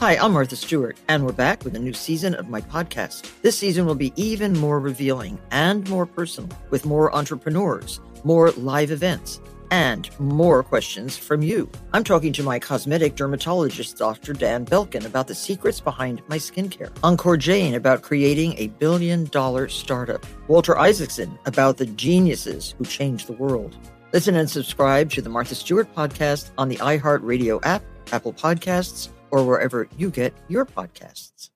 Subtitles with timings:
[0.00, 3.32] Hi, I'm Martha Stewart, and we're back with a new season of my podcast.
[3.42, 8.92] This season will be even more revealing and more personal, with more entrepreneurs, more live
[8.92, 9.40] events,
[9.72, 11.68] and more questions from you.
[11.92, 14.34] I'm talking to my cosmetic dermatologist, Dr.
[14.34, 16.96] Dan Belkin, about the secrets behind my skincare.
[17.02, 20.24] Encore Jane about creating a billion dollar startup.
[20.46, 23.74] Walter Isaacson about the geniuses who changed the world.
[24.12, 29.44] Listen and subscribe to the Martha Stewart podcast on the iHeartRadio app, Apple Podcasts, or
[29.44, 31.50] wherever you get your podcasts.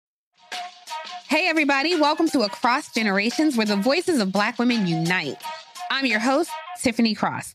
[1.28, 5.42] Hey, everybody, welcome to Across Generations, where the voices of Black women unite.
[5.90, 6.50] I'm your host,
[6.82, 7.54] Tiffany Cross.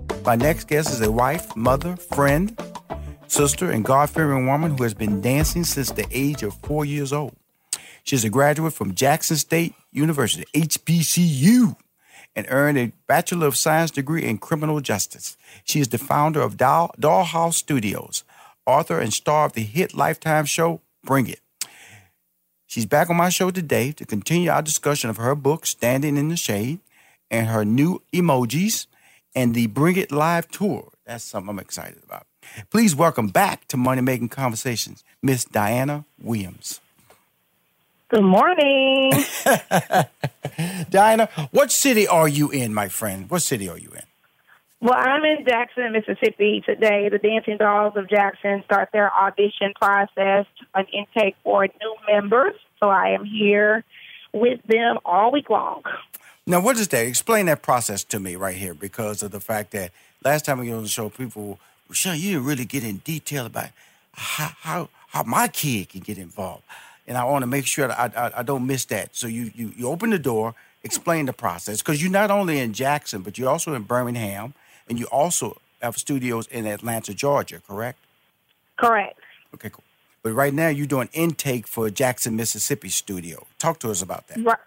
[0.23, 2.55] My next guest is a wife, mother, friend,
[3.27, 7.11] sister, and God fearing woman who has been dancing since the age of four years
[7.11, 7.35] old.
[8.03, 11.75] She's a graduate from Jackson State University, HBCU,
[12.35, 15.37] and earned a Bachelor of Science degree in Criminal Justice.
[15.63, 18.23] She is the founder of Doll, Dollhouse Studios,
[18.67, 21.41] author and star of the hit Lifetime show, Bring It.
[22.67, 26.29] She's back on my show today to continue our discussion of her book, Standing in
[26.29, 26.79] the Shade,
[27.31, 28.85] and her new emojis
[29.35, 30.89] and the Bring It Live tour.
[31.05, 32.25] That's something I'm excited about.
[32.69, 36.81] Please welcome back to Money Making Conversations, Miss Dianna Williams.
[38.09, 39.11] Good morning.
[40.91, 43.29] Dianna, what city are you in, my friend?
[43.29, 44.03] What city are you in?
[44.81, 47.07] Well, I'm in Jackson, Mississippi today.
[47.09, 52.55] The Dancing Dolls of Jackson start their audition process, an intake for new members.
[52.79, 53.83] So I am here
[54.33, 55.83] with them all week long.
[56.47, 57.05] Now, what is that?
[57.05, 59.91] Explain that process to me right here because of the fact that
[60.23, 63.45] last time we were on the show, people, Rushion, you didn't really get in detail
[63.45, 63.69] about
[64.13, 66.63] how, how, how my kid can get involved.
[67.07, 69.15] And I want to make sure that I, I, I don't miss that.
[69.15, 72.73] So you, you, you open the door, explain the process because you're not only in
[72.73, 74.53] Jackson, but you're also in Birmingham
[74.89, 77.99] and you also have studios in Atlanta, Georgia, correct?
[78.77, 79.19] Correct.
[79.53, 79.83] Okay, cool.
[80.23, 83.45] But right now you're doing intake for Jackson, Mississippi studio.
[83.59, 84.43] Talk to us about that.
[84.43, 84.57] Right.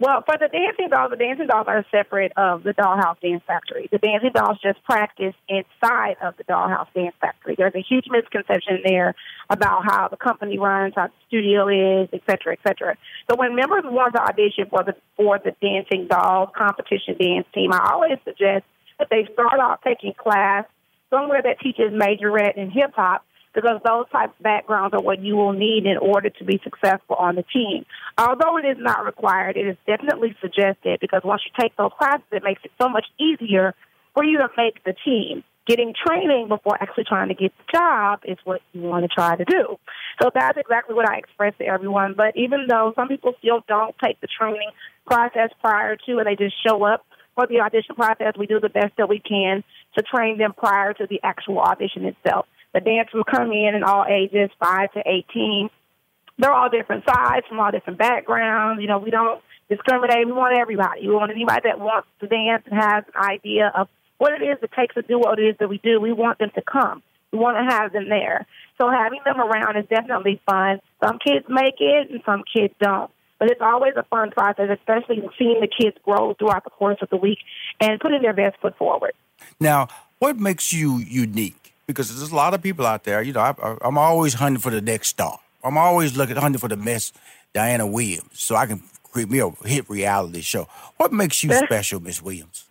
[0.00, 3.88] Well, for the dancing dolls, the dancing dolls are separate of the Dollhouse Dance Factory.
[3.92, 7.54] The dancing dolls just practice inside of the Dollhouse Dance Factory.
[7.56, 9.14] There's a huge misconception there
[9.50, 12.96] about how the company runs, how the studio is, et cetera, et cetera.
[13.30, 17.72] So when members want to audition for the for the dancing dolls competition dance team,
[17.72, 18.64] I always suggest
[18.98, 20.64] that they start off taking class
[21.08, 25.36] somewhere that teaches majorette and hip hop because those types of backgrounds are what you
[25.36, 27.86] will need in order to be successful on the team.
[28.18, 32.26] Although it is not required, it is definitely suggested because once you take those classes,
[32.32, 33.74] it makes it so much easier
[34.14, 35.44] for you to make the team.
[35.66, 39.34] Getting training before actually trying to get the job is what you want to try
[39.34, 39.78] to do.
[40.20, 42.12] So that's exactly what I express to everyone.
[42.14, 44.70] But even though some people still don't take the training
[45.06, 48.68] process prior to and they just show up for the audition process, we do the
[48.68, 49.64] best that we can
[49.96, 52.46] to train them prior to the actual audition itself.
[52.74, 55.70] The dancers come in in all ages, 5 to 18.
[56.38, 58.82] They're all different sizes, from all different backgrounds.
[58.82, 59.40] You know, we don't
[59.70, 60.26] discriminate.
[60.26, 61.06] We want everybody.
[61.06, 63.88] We want anybody that wants to dance and has an idea of
[64.18, 66.00] what it is it takes to do what it is that we do.
[66.00, 67.02] We want them to come.
[67.32, 68.46] We want to have them there.
[68.80, 70.80] So having them around is definitely fun.
[71.02, 73.10] Some kids make it and some kids don't.
[73.38, 77.10] But it's always a fun process, especially seeing the kids grow throughout the course of
[77.10, 77.38] the week
[77.80, 79.12] and putting their best foot forward.
[79.60, 79.88] Now,
[80.18, 81.63] what makes you unique?
[81.86, 83.22] Because there's a lot of people out there.
[83.22, 85.38] You know, I, am always hunting for the next star.
[85.62, 87.16] I'm always looking hunting for the best,
[87.54, 90.68] Dianna Williams, so I can create me a hit reality show.
[90.96, 92.66] What makes you special, Miss Williams?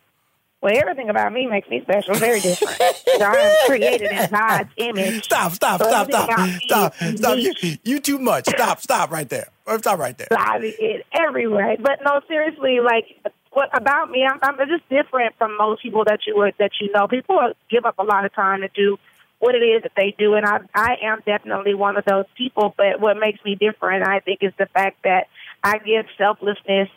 [0.63, 2.79] Well, everything about me makes me special, very different.
[2.79, 5.25] I am created in God's image.
[5.25, 7.37] Stop, stop, So stop, stop, me stop, stop.
[7.37, 8.47] You, you too much.
[8.47, 9.49] Stop, stop right there.
[9.79, 10.29] Stop right there.
[10.31, 11.75] I mean, it everywhere.
[11.81, 13.05] But no, seriously, like
[13.53, 14.25] what about me?
[14.29, 17.07] I'm, I'm just different from most people that you would that you know.
[17.07, 17.37] People
[17.69, 18.97] give up a lot of time to do
[19.39, 22.73] what it is that they do, and I I am definitely one of those people.
[22.75, 25.27] But what makes me different, I think, is the fact that
[25.63, 26.89] I give selflessness.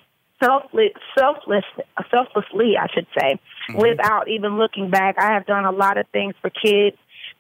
[0.44, 1.64] Selfless, selfless,
[2.10, 3.78] selflessly, I should say, mm-hmm.
[3.78, 5.16] without even looking back.
[5.18, 6.98] I have done a lot of things for kids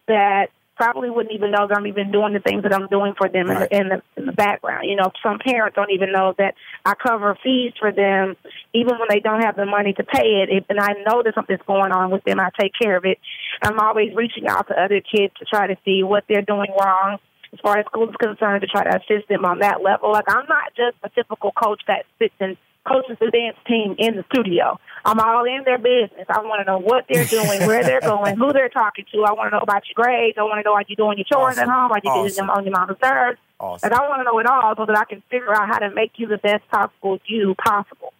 [0.08, 3.28] that probably wouldn't even know that I'm even doing the things that I'm doing for
[3.28, 3.68] them Right.
[3.72, 4.88] in, the, in the in the background.
[4.88, 8.36] You know, some parents don't even know that I cover fees for them,
[8.74, 10.48] even when they don't have the money to pay it.
[10.50, 13.18] If, and I know that something's going on with them, I take care of it.
[13.62, 17.18] I'm always reaching out to other kids to try to see what they're doing wrong.
[17.52, 20.12] As far as school is concerned, to try to assist them on that level.
[20.12, 22.56] Like I'm not just a typical coach that sits and
[22.86, 24.78] coaches the dance team in the studio.
[25.04, 26.26] I'm all in their business.
[26.28, 29.24] I want to know what they're doing, where they're going, who they're talking to.
[29.24, 30.38] I want to know about your grades.
[30.38, 31.92] I want to know are you doing your chores at home?
[31.92, 32.46] Are you getting Awesome.
[32.46, 33.38] them on your mom's nerves?
[33.58, 33.90] Awesome.
[33.90, 35.90] Like I want to know it all so that I can figure out how to
[35.94, 38.12] make you the best possible you possible.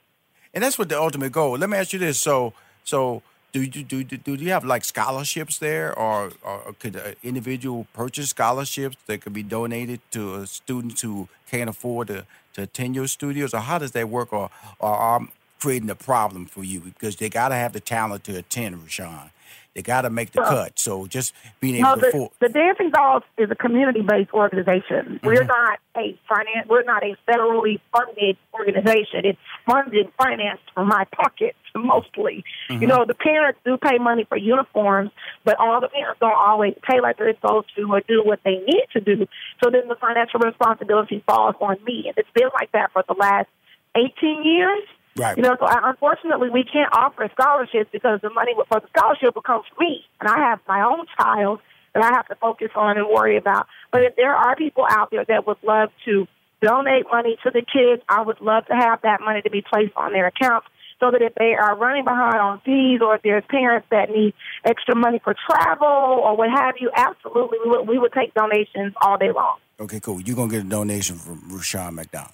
[0.54, 1.58] And that's what the ultimate goal.
[1.58, 2.54] Let me ask you this: so,
[2.84, 3.22] so
[3.52, 7.86] do you do do, do you have like scholarships there, or, or could an individual
[7.92, 13.06] purchase scholarships that could be donated to students who can't afford to, to attend your
[13.06, 14.32] studios, or how does that work?
[14.32, 14.50] Or,
[14.80, 15.30] or I'm
[15.60, 19.30] creating a problem for you because they got to have the talent to attend, Rushion.
[19.76, 20.78] They got to make the cut.
[20.78, 22.30] So just being able No, to the, afford.
[22.40, 25.20] the Dancing Dolls is a community-based organization.
[25.22, 25.48] We're mm-hmm.
[25.48, 26.66] not a finance.
[26.66, 29.26] We're not a federally funded organization.
[29.26, 32.42] It's funded, financed from my pocket mostly.
[32.70, 32.86] You mm-hmm.
[32.86, 35.10] know, the parents do pay money for uniforms,
[35.44, 38.56] but all the parents don't always pay like they're supposed to or do what they
[38.66, 39.26] need to do.
[39.62, 43.14] So then the financial responsibility falls on me, and it's been like that for the
[43.14, 43.48] last
[43.94, 44.84] 18 years.
[45.16, 45.36] Right.
[45.36, 49.34] You know, so I, unfortunately, we can't offer scholarships because the money for the scholarship
[49.34, 51.60] becomes come me, and I have my own child
[51.94, 53.66] that I have to focus on and worry about.
[53.90, 56.26] But if there are people out there that would love to
[56.60, 59.94] donate money to the kids, I would love to have that money to be placed
[59.96, 60.66] on their accounts
[61.00, 64.34] so that if they are running behind on fees or if there's parents that need
[64.64, 68.94] extra money for travel or what have you, absolutely, we would, we would take donations
[69.00, 69.56] all day long.
[69.80, 70.20] Okay, cool.
[70.20, 72.32] You're gonna get a donation from Rushion McDonald.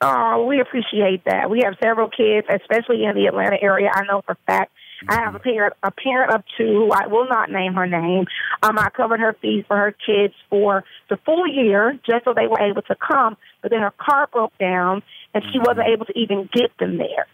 [0.00, 1.48] Oh, we appreciate that.
[1.48, 3.90] We have several kids, especially in the Atlanta area.
[3.92, 4.72] I know for a fact.
[5.08, 6.64] I have a parent, a parent of two.
[6.64, 8.26] who I will not name her name.
[8.62, 12.46] Um, I covered her fees for her kids for the full year, just so they
[12.46, 13.36] were able to come.
[13.62, 15.02] But then her car broke down,
[15.34, 17.26] and she wasn't able to even get them there.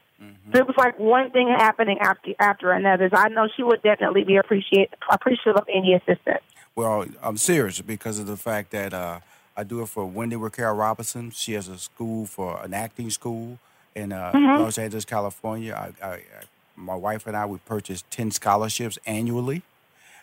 [0.53, 3.09] So it was like one thing happening after after another.
[3.13, 6.43] So I know she would definitely be appreciate appreciative of any assistance.
[6.75, 9.21] Well, I'm serious because of the fact that uh,
[9.57, 11.31] I do it for Wendy Raquel Robinson.
[11.31, 13.59] She has a school for an acting school
[13.95, 14.63] in uh, Mm-hmm.
[14.63, 15.75] Los Angeles, California.
[15.75, 16.21] I, I, I,
[16.77, 19.63] my wife and I we purchase ten scholarships annually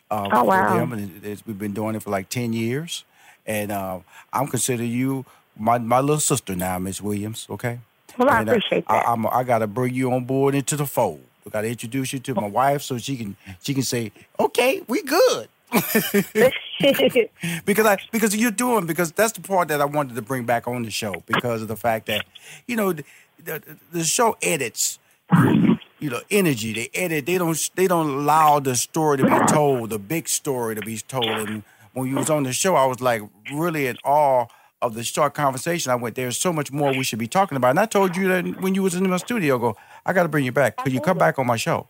[0.10, 0.78] uh, Oh, for wow.
[0.78, 3.06] them, and it, it's, we've been doing it for like ten years.
[3.46, 4.00] And uh,
[4.34, 5.26] I'm considering you
[5.58, 7.46] my my little sister now, Miss Williams.
[7.50, 7.80] Okay.
[8.18, 9.08] Well, I And, uh, appreciate that.
[9.08, 11.22] I, I'm, I got to bring you on board into the fold.
[11.46, 14.82] I got to introduce you to my wife so she can she can say, "Okay,
[14.88, 15.48] we good."
[17.66, 20.68] because I because you're doing because that's the part that I wanted to bring back
[20.68, 22.26] on the show because of the fact that
[22.68, 23.04] you know the,
[23.44, 23.62] the,
[23.92, 24.98] the show edits
[26.00, 26.74] you know energy.
[26.74, 30.76] They edit they don't they don't allow the story to be told the big story
[30.76, 31.28] to be told.
[31.28, 31.64] And
[31.94, 33.22] when you was on the show I was like
[33.54, 34.48] really in awe
[34.82, 36.16] of the short conversation I went.
[36.16, 37.72] There's so much more we should be talking about.
[37.72, 40.24] And I told you that when you was in my studio I go I got
[40.24, 40.78] to bring you back.
[40.78, 41.88] Could you come back on my show?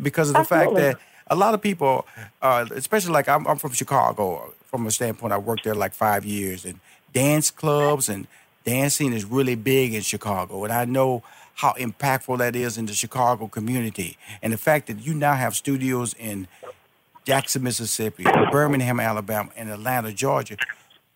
[0.00, 0.98] Because of the fact that
[1.30, 2.06] a lot of people,
[2.42, 6.24] uh, especially like I'm, I'm from Chicago, from a standpoint, I worked there like five
[6.24, 6.80] years, and
[7.12, 8.26] dance clubs and
[8.64, 11.22] dancing is really big in Chicago, and I know
[11.54, 15.56] how impactful that is in the Chicago community, and the fact that you now have
[15.56, 16.46] studios in
[17.24, 20.56] Jackson, Mississippi, Birmingham, Alabama, and Atlanta, Georgia.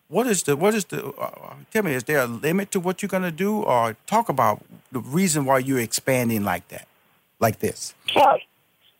[0.09, 1.07] What is the what is the?
[1.07, 4.63] Uh, tell me, is there a limit to what you're gonna do, or talk about
[4.91, 6.87] the reason why you're expanding like that,
[7.39, 7.95] like this?
[8.15, 8.37] Well,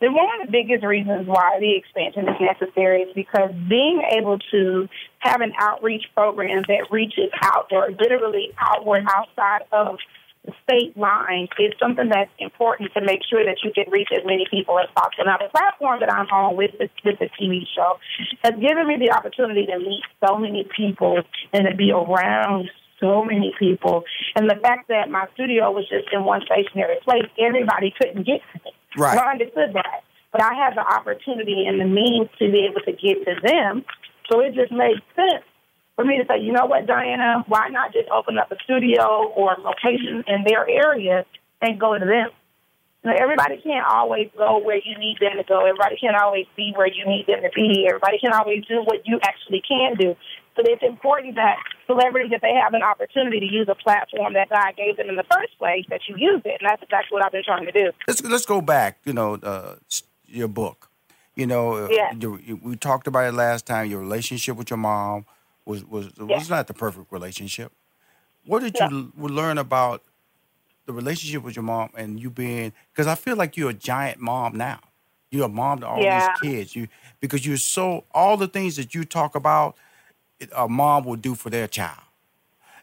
[0.03, 4.38] the one of the biggest reasons why the expansion is necessary is because being able
[4.51, 9.95] to have an outreach program that reaches outdoor, literally outward, outside of
[10.43, 14.25] the state lines, is something that's important to make sure that you can reach as
[14.25, 15.24] many people as possible.
[15.24, 17.95] Now, the platform that I'm on with the, with the TV show
[18.43, 22.69] has given me the opportunity to meet so many people and to be around
[23.03, 24.03] so many people.
[24.36, 28.39] And the fact that my studio was just in one stationary place, everybody couldn't get
[28.39, 28.72] to me.
[28.98, 29.19] Right.
[29.19, 30.07] I understood that.
[30.31, 33.83] But I had the opportunity and the means to be able to get to them.
[34.31, 35.43] So it just made sense
[35.95, 39.29] for me to say, you know what, Dianna, why not just open up a studio
[39.36, 41.25] or a location in their area
[41.62, 42.31] and go to them?
[43.03, 45.65] You know, everybody can't always go where you need them to go.
[45.65, 47.86] Everybody can't always be where you need them to be.
[47.88, 50.15] Everybody can't always do what you actually can do.
[50.55, 51.57] So it's important that
[51.88, 55.15] celebrities, if they have an opportunity to use a platform that God gave them in
[55.15, 56.57] the first place, that you use it.
[56.62, 57.91] And that's exactly what I've been trying to do.
[58.07, 59.00] Let's let's go back.
[59.05, 59.75] You know, uh,
[60.25, 60.89] your book.
[61.36, 62.13] You know, yeah.
[62.62, 63.89] we talked about it last time.
[63.89, 65.25] Your relationship with your mom
[65.65, 66.43] was was yeah.
[66.50, 67.72] not the perfect relationship.
[68.45, 70.03] What did you learn about
[70.86, 74.19] the relationship with your mom and you being because I feel like you're a giant
[74.19, 74.79] mom now.
[75.31, 76.33] You're a mom to all yeah.
[76.41, 76.75] these kids.
[76.75, 76.88] You
[77.19, 79.75] because you're so all the things that you talk about,
[80.55, 82.00] a mom will do for their child.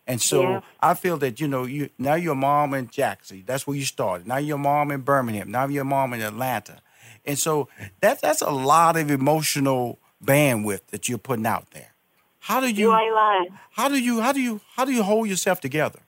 [0.06, 0.60] And so yeah.
[0.80, 3.44] I feel that you know you now you're a mom in Jackson.
[3.46, 4.26] That's where you started.
[4.26, 5.50] Now you're a mom in Birmingham.
[5.50, 6.80] Now you're a mom in Atlanta.
[7.24, 7.68] And so
[8.00, 11.92] that's that's a lot of emotional bandwidth that you're putting out there.
[12.40, 13.58] How do you, you ain't lying.
[13.70, 16.00] How do you how do you how do you hold yourself together?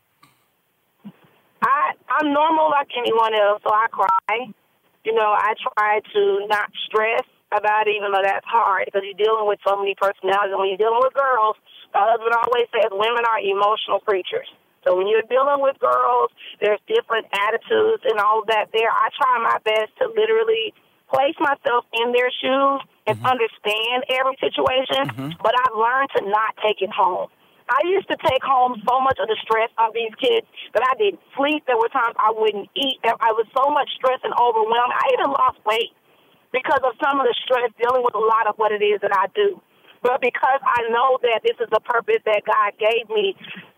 [1.62, 4.52] I I'm normal like anyone else, so I cry.
[5.04, 7.22] You know, I try to not stress
[7.54, 10.52] about it, even though that's hard because you're dealing with so many personalities.
[10.52, 11.56] And when you're dealing with girls,
[11.94, 14.48] my husband always says women are emotional creatures.
[14.82, 18.90] So when you're dealing with girls, there's different attitudes and all that there.
[18.90, 20.74] I try my best to literally
[21.06, 23.26] place myself in their shoes and mm-hmm.
[23.26, 25.30] understand every situation, mm-hmm.
[25.38, 27.28] but I've learned to not take it home.
[27.70, 30.44] I used to take home so much of the stress of these kids
[30.74, 31.64] that I didn't sleep.
[31.66, 32.98] There were times I wouldn't eat.
[33.06, 34.92] I was so much stress and overwhelmed.
[34.92, 35.94] I even lost weight
[36.52, 39.12] because of some of the stress dealing with a lot of what it is that
[39.12, 39.60] I do.
[40.02, 43.34] But because I know that this is the purpose that God gave me,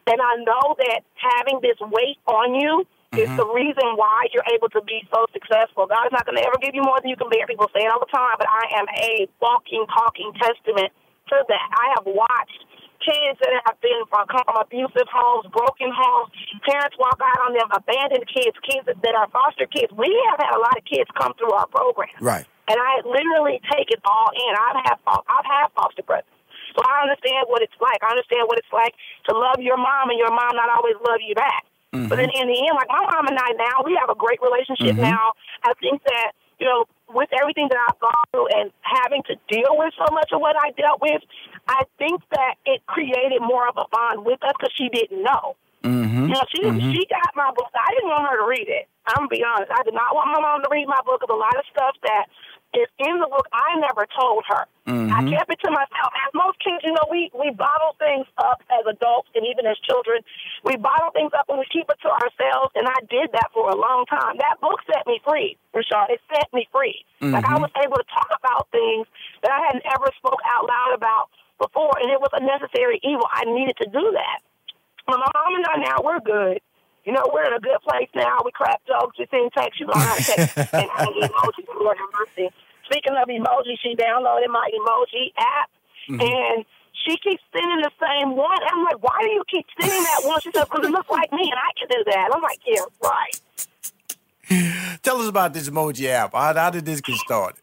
[0.09, 3.21] and I know that having this weight on you mm-hmm.
[3.21, 5.85] is the reason why you're able to be so successful.
[5.87, 7.47] God is not going to ever give you more than you can bear.
[7.47, 10.91] People say it all the time, but I am a walking, talking testament
[11.29, 11.67] to that.
[11.77, 12.61] I have watched
[13.05, 16.33] kids that have been from, come from abusive homes, broken homes,
[16.65, 19.93] parents walk out on them, abandoned kids, kids that are foster kids.
[19.93, 22.17] We have had a lot of kids come through our program.
[22.21, 22.49] Right.
[22.69, 24.53] And I literally take it all in.
[24.57, 26.29] I've had, I've had foster brothers.
[26.75, 28.03] So I understand what it's like.
[28.03, 28.95] I understand what it's like
[29.31, 31.67] to love your mom and your mom not always love you back.
[31.95, 32.11] Mm-hmm.
[32.11, 34.43] But then in the end, like my mom and I now, we have a great
[34.43, 35.15] relationship mm-hmm.
[35.15, 35.39] now.
[35.63, 39.79] I think that, you know, with everything that I've gone through and having to deal
[39.79, 41.23] with so much of what I dealt with,
[41.69, 45.55] I think that it created more of a bond with us because she didn't know.
[45.85, 46.33] Mm-hmm.
[46.33, 46.91] You know, she mm-hmm.
[46.91, 47.69] she got my book.
[47.77, 48.89] I didn't want her to read it.
[49.07, 49.69] I'm gonna be honest.
[49.69, 51.23] I did not want my mom to read my book.
[51.23, 52.27] of a lot of stuff that
[52.77, 54.67] is in the book I never told her.
[54.85, 55.09] Mm-hmm.
[55.15, 56.11] I kept it to myself.
[56.13, 59.79] As most kids, you know, we we bottle things up as adults and even as
[59.81, 60.21] children.
[60.63, 62.77] We bottle things up and we keep it to ourselves.
[62.77, 64.37] And I did that for a long time.
[64.39, 66.11] That book set me free, Rashad.
[66.13, 67.05] It set me free.
[67.23, 67.65] Like I Mm-hmm.
[67.65, 69.09] was able to talk about things
[69.41, 73.25] that I hadn't ever spoke out loud about before, and it was a necessary evil.
[73.33, 74.39] I needed to do that.
[75.09, 76.61] My mom and I now we're good.
[77.05, 78.39] You know, we're in a good place now.
[78.45, 81.69] We crack jokes, we send texts, you how to text, and I need emojis.
[81.81, 82.49] Lord have mercy.
[82.87, 85.71] Speaking of emoji, she downloaded my emoji app,
[86.09, 86.21] Mm-hmm.
[86.21, 88.59] and she keeps sending the same one.
[88.71, 90.39] I'm like, why do you keep sending that one?
[90.43, 92.29] She said, because it looks like me, and I can do that.
[92.35, 95.01] I'm like, yeah, right.
[95.03, 96.33] Tell us about this emoji app.
[96.35, 97.61] How, how did this get started?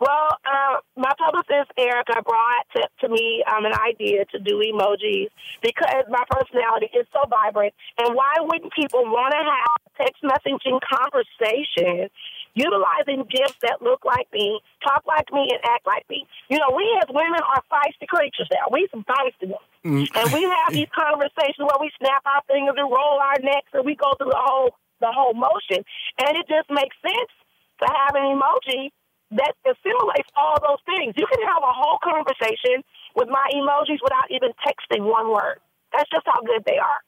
[0.00, 5.28] Well, uh, my publicist Erica brought to, to me um, an idea to do emojis
[5.60, 7.74] because my personality is so vibrant.
[7.98, 12.10] And why wouldn't people want to have text messaging conversations?
[12.54, 16.26] utilizing gifts that look like me, talk like me, and act like me?
[16.48, 18.66] You know, we as women are feisty creatures now.
[18.70, 20.10] We some feisty ones.
[20.14, 23.86] And we have these conversations where we snap our fingers and roll our necks and
[23.86, 25.80] we go through the whole the whole motion.
[26.20, 27.32] And it just makes sense
[27.80, 28.92] to have an emoji
[29.32, 31.14] that assimilates all those things.
[31.16, 32.82] You can have a whole conversation
[33.14, 35.60] with my emojis without even texting one word.
[35.92, 37.00] That's just how good they are.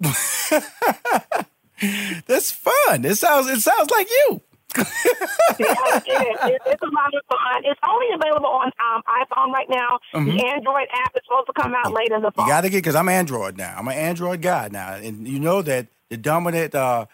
[2.26, 3.04] That's fun.
[3.04, 4.40] It sounds it sounds like you.
[4.76, 4.84] yeah,
[6.06, 6.60] it is.
[6.66, 7.64] it's a lot of fun.
[7.64, 9.98] It's only available on um, iPhone right now.
[10.12, 12.46] The Android app is supposed to come out later in the fall.
[12.46, 13.74] You got to get because I'm Android now.
[13.76, 17.06] I'm an Android guy now, and you know that the dominant uh,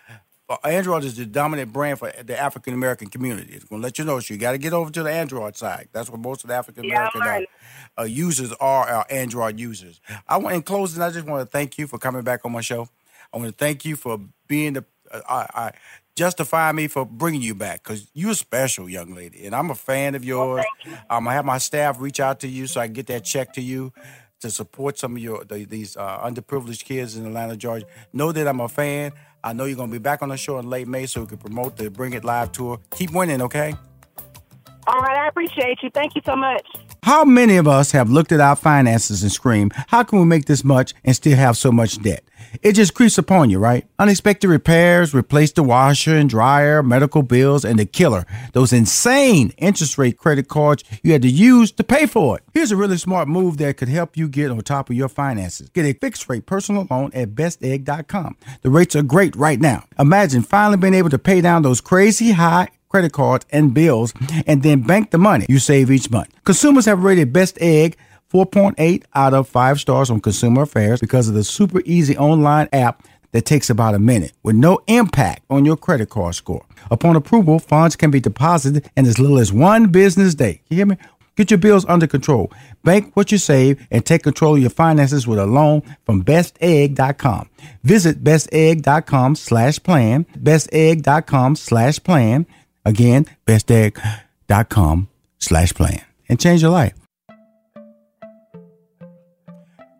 [0.62, 3.54] Android is the dominant brand for the African American community.
[3.54, 4.20] It's going to let you know.
[4.20, 5.88] So you got to get over to the Android side.
[5.92, 7.40] That's what most of the African American Yeah,
[7.96, 8.86] uh, uh, users are.
[8.86, 10.00] Our Android users.
[10.28, 11.02] I want in closing.
[11.02, 12.88] I just want to thank you for coming back on my show.
[13.32, 14.84] I want to thank you for being the.
[15.10, 15.72] Uh, I, I
[16.14, 19.74] justify me for bringing you back because you're a special young lady, and I'm a
[19.74, 20.64] fan of yours.
[21.08, 23.54] I'm gonna have my staff reach out to you so I can get that check
[23.54, 23.92] to you
[24.40, 27.86] to support some of your the, these uh, underprivileged kids in Atlanta, Georgia.
[28.12, 29.12] Know that I'm a fan.
[29.44, 31.36] I know you're gonna be back on the show in late May, so we can
[31.36, 32.80] promote the Bring It Live tour.
[32.96, 33.74] Keep winning, okay?
[34.86, 35.90] All right, I appreciate you.
[35.90, 36.66] Thank you so much.
[37.04, 40.46] How many of us have looked at our finances and screamed, how can we make
[40.46, 42.25] this much and still have so much debt?
[42.62, 43.87] It just creeps upon you, right?
[43.99, 49.99] Unexpected repairs, replace the washer and dryer, medical bills, and the killer, those insane interest
[49.99, 52.44] rate credit cards you had to use to pay for it.
[52.54, 55.68] Here's a really smart move that could help you get on top of your finances.
[55.68, 58.38] Get a fixed rate personal loan at bestegg.com.
[58.62, 59.84] The rates are great right now.
[59.99, 64.14] Imagine finally being able to pay down those crazy high credit cards and bills
[64.46, 66.32] and then bank the money you save each month.
[66.44, 67.96] Consumers have rated Best Egg
[68.32, 73.02] 4.8 out of 5 stars on Consumer Affairs because of the super easy online app
[73.32, 76.64] that takes about a minute with no impact on your credit card score.
[76.88, 80.60] Upon approval, funds can be deposited in as little as one business day.
[80.68, 80.96] You hear me?
[81.36, 82.52] Get your bills under control.
[82.84, 87.50] Bank what you save and take control of your finances with a loan from bestegg.com.
[87.82, 92.46] Visit bestegg.com slash plan, bestegg.com slash plan.
[92.84, 96.94] Again, bestegg.com slash plan and change your life.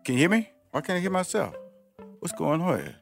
[0.03, 0.49] Can you hear me?
[0.71, 1.55] Why can't I hear myself?
[2.19, 2.95] What's going on here?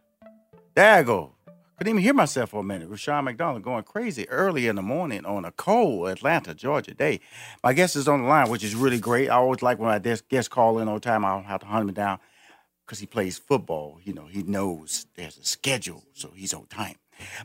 [0.75, 1.03] There.
[1.03, 2.87] Couldn't even hear myself for a minute.
[2.87, 7.19] Rushion McDonald going crazy early in the morning on a cold Atlanta, Georgia day.
[7.63, 9.29] My guest is on the line, which is really great.
[9.29, 11.25] I always like when I guest call in all the time.
[11.25, 12.19] I don't have to hunt him down
[12.85, 13.99] because he plays football.
[14.03, 16.95] You know, he knows there's a schedule, so he's on time.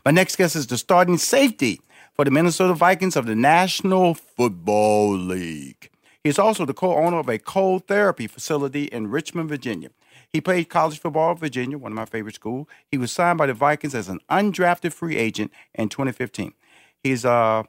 [0.05, 1.81] My next guest is the starting safety
[2.15, 5.89] for the Minnesota Vikings of the National Football League.
[6.23, 9.89] He is also the co owner of a cold therapy facility in Richmond, Virginia.
[10.31, 12.67] He played college football at Virginia, one of my favorite schools.
[12.91, 16.53] He was signed by the Vikings as an undrafted free agent in 2015.
[17.01, 17.63] He's uh,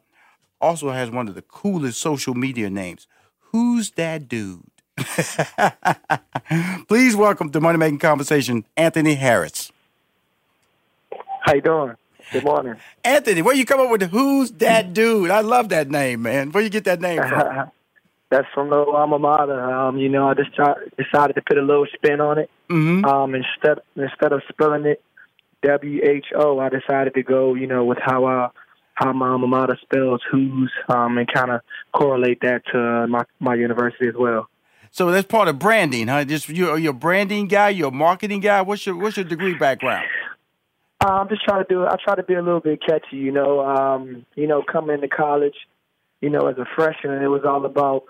[0.61, 3.07] also has one of the coolest social media names.
[3.53, 4.69] Who's that dude?
[6.89, 9.73] Please welcome to Money Making Conversation, Anthony Harris.
[11.51, 11.97] How you doing?
[12.31, 12.77] Good morning.
[13.03, 15.33] Anthony, where you come up with Who's That Dude?
[15.33, 16.53] I love that name, man.
[16.53, 17.73] Where you get that name from?
[18.31, 19.61] That's from the alma mater.
[19.61, 22.51] Um, you know, I just try, decided to put a little spin on it.
[22.69, 23.05] Mm-hmm.
[23.05, 25.03] Um, instead instead of spelling it
[25.65, 28.51] W H O, I decided to go, you know, with how I
[28.95, 33.57] how my alma mater spells who's, um, and kind of correlate that to my my
[33.57, 34.49] university as well.
[34.93, 36.25] So that's part of branding, huh?
[36.27, 38.63] Just you, you're a branding guy, you're a marketing guy.
[38.63, 40.07] What's your what's your degree background?
[41.01, 41.85] I'm just trying to do.
[41.87, 43.61] I try to be a little bit catchy, you know.
[43.61, 45.55] Um, you know, coming into college,
[46.21, 48.05] you know, as a freshman, it was all about,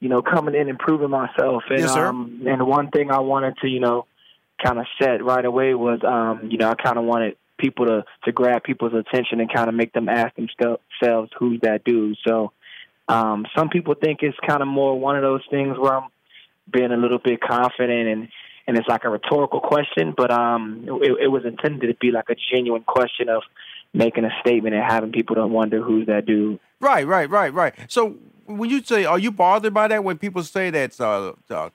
[0.00, 1.64] you know, coming in and proving myself.
[1.68, 2.06] And Yes, sir.
[2.06, 4.06] um, and one thing I wanted to, you know,
[4.64, 8.04] kind of set right away was, um, you know, I kind of wanted people to
[8.24, 12.52] to grab people's attention and kind of make them ask themselves, "Who's that dude?" So,
[13.08, 16.08] um, some people think it's kind of more one of those things where I'm
[16.70, 18.28] being a little bit confident and
[18.66, 22.28] and it's like a rhetorical question, but um, it, it was intended to be like
[22.28, 23.42] a genuine question of
[23.94, 26.58] making a statement and having people to wonder who's that dude.
[26.80, 27.74] Right, right, right, right.
[27.88, 31.70] So when you say, are you bothered by that when people say that's uh, uh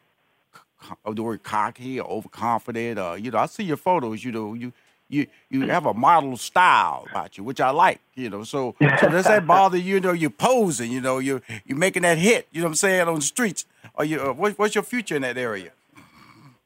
[1.06, 3.00] the word cocky or overconfident?
[3.00, 4.24] Uh, you know, I see your photos.
[4.24, 4.74] You know, you
[5.10, 8.00] you you have a model style about you, which I like.
[8.16, 9.96] You know, so so does that bother you?
[9.96, 10.92] You know, you're posing.
[10.92, 12.48] You know, you you're making that hit.
[12.52, 13.66] You know what I'm saying on the streets.
[13.96, 14.22] Are you?
[14.22, 15.72] Uh, what, what's your future in that area?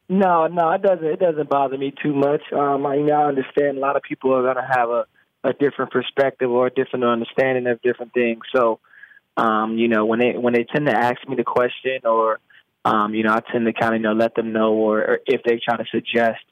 [0.08, 1.04] No, no, it doesn't.
[1.04, 2.42] It doesn't bother me too much.
[2.52, 5.06] Um, I, know, I understand a lot of people are gonna have a
[5.44, 8.40] a different perspective or a different understanding of different things.
[8.54, 8.80] So,
[9.36, 12.38] um, you know, when they when they tend to ask me the question, or
[12.84, 15.18] um, you know, I tend to kind of you know let them know, or, or
[15.26, 16.42] if they try to suggest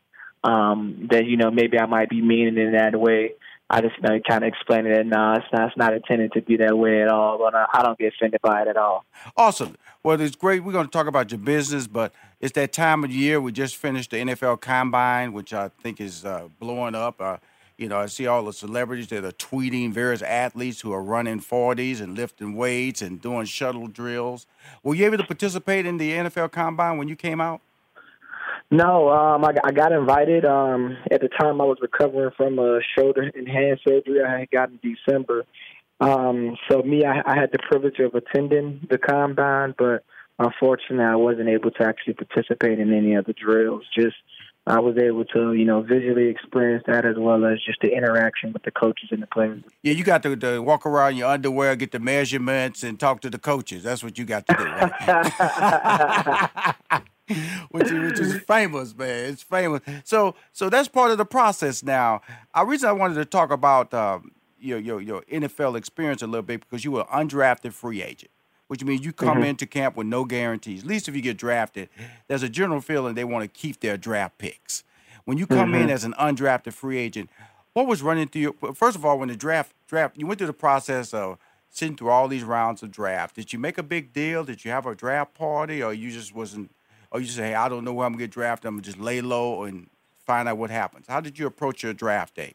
[0.43, 3.35] um, that you know maybe I might be meaning in that way.
[3.75, 5.05] I just you know, kind of explain it.
[5.05, 5.69] No, it's not.
[5.69, 7.39] It's not intended to be that way at all.
[7.39, 9.05] But I, I don't get offended by it at all.
[9.37, 9.75] Awesome.
[10.05, 10.63] Well, it's great.
[10.63, 13.41] We're going to talk about your business, but it's that time of year.
[13.41, 17.21] We just finished the NFL Combine, which I think is uh, blowing up.
[17.21, 17.39] Uh,
[17.77, 21.41] you know, I see all the celebrities that are tweeting various athletes who are running
[21.41, 24.47] 40s and lifting weights and doing shuttle drills.
[24.85, 27.61] Were you able to participate in the NFL Combine when you came out?
[28.71, 30.45] No, um, I, I got invited.
[30.45, 34.51] Um, at the time, I was recovering from a shoulder and hand surgery I had
[34.51, 35.45] got in December.
[36.01, 40.05] Um, so me, I, I had the privilege of attending the combine, but
[40.39, 43.85] unfortunately, I wasn't able to actually participate in any of the drills.
[43.95, 44.17] Just
[44.67, 48.53] I was able to, you know, visually experience that as well as just the interaction
[48.53, 49.63] with the coaches and the players.
[49.83, 53.21] Yeah, you got to, to walk around in your underwear, get the measurements, and talk
[53.21, 53.83] to the coaches.
[53.83, 56.75] That's what you got to do, right?
[57.71, 59.31] which, is, which is famous, man.
[59.31, 59.81] It's famous.
[60.05, 62.21] So, so that's part of the process now.
[62.55, 66.43] A reason I wanted to talk about um, your, your your NFL experience a little
[66.43, 68.31] bit because you were an undrafted free agent,
[68.69, 70.83] which means you come into camp with no guarantees.
[70.83, 71.89] At least if you get drafted,
[72.29, 74.85] there's a general feeling they want to keep their draft picks.
[75.25, 77.31] When you come in as an undrafted free agent,
[77.73, 78.75] what was running through your?
[78.75, 81.39] First of all, when the draft draft, you went through the process of
[81.71, 83.35] sitting through all these rounds of draft.
[83.35, 84.45] Did you make a big deal?
[84.45, 86.71] Did you have a draft party, or you just wasn't?
[87.15, 88.67] Or you just say, hey, I don't know where I'm gonna get drafted.
[88.67, 89.89] I'm gonna just lay low and
[90.27, 91.07] find out what happens.
[91.09, 92.55] How did you approach your draft day?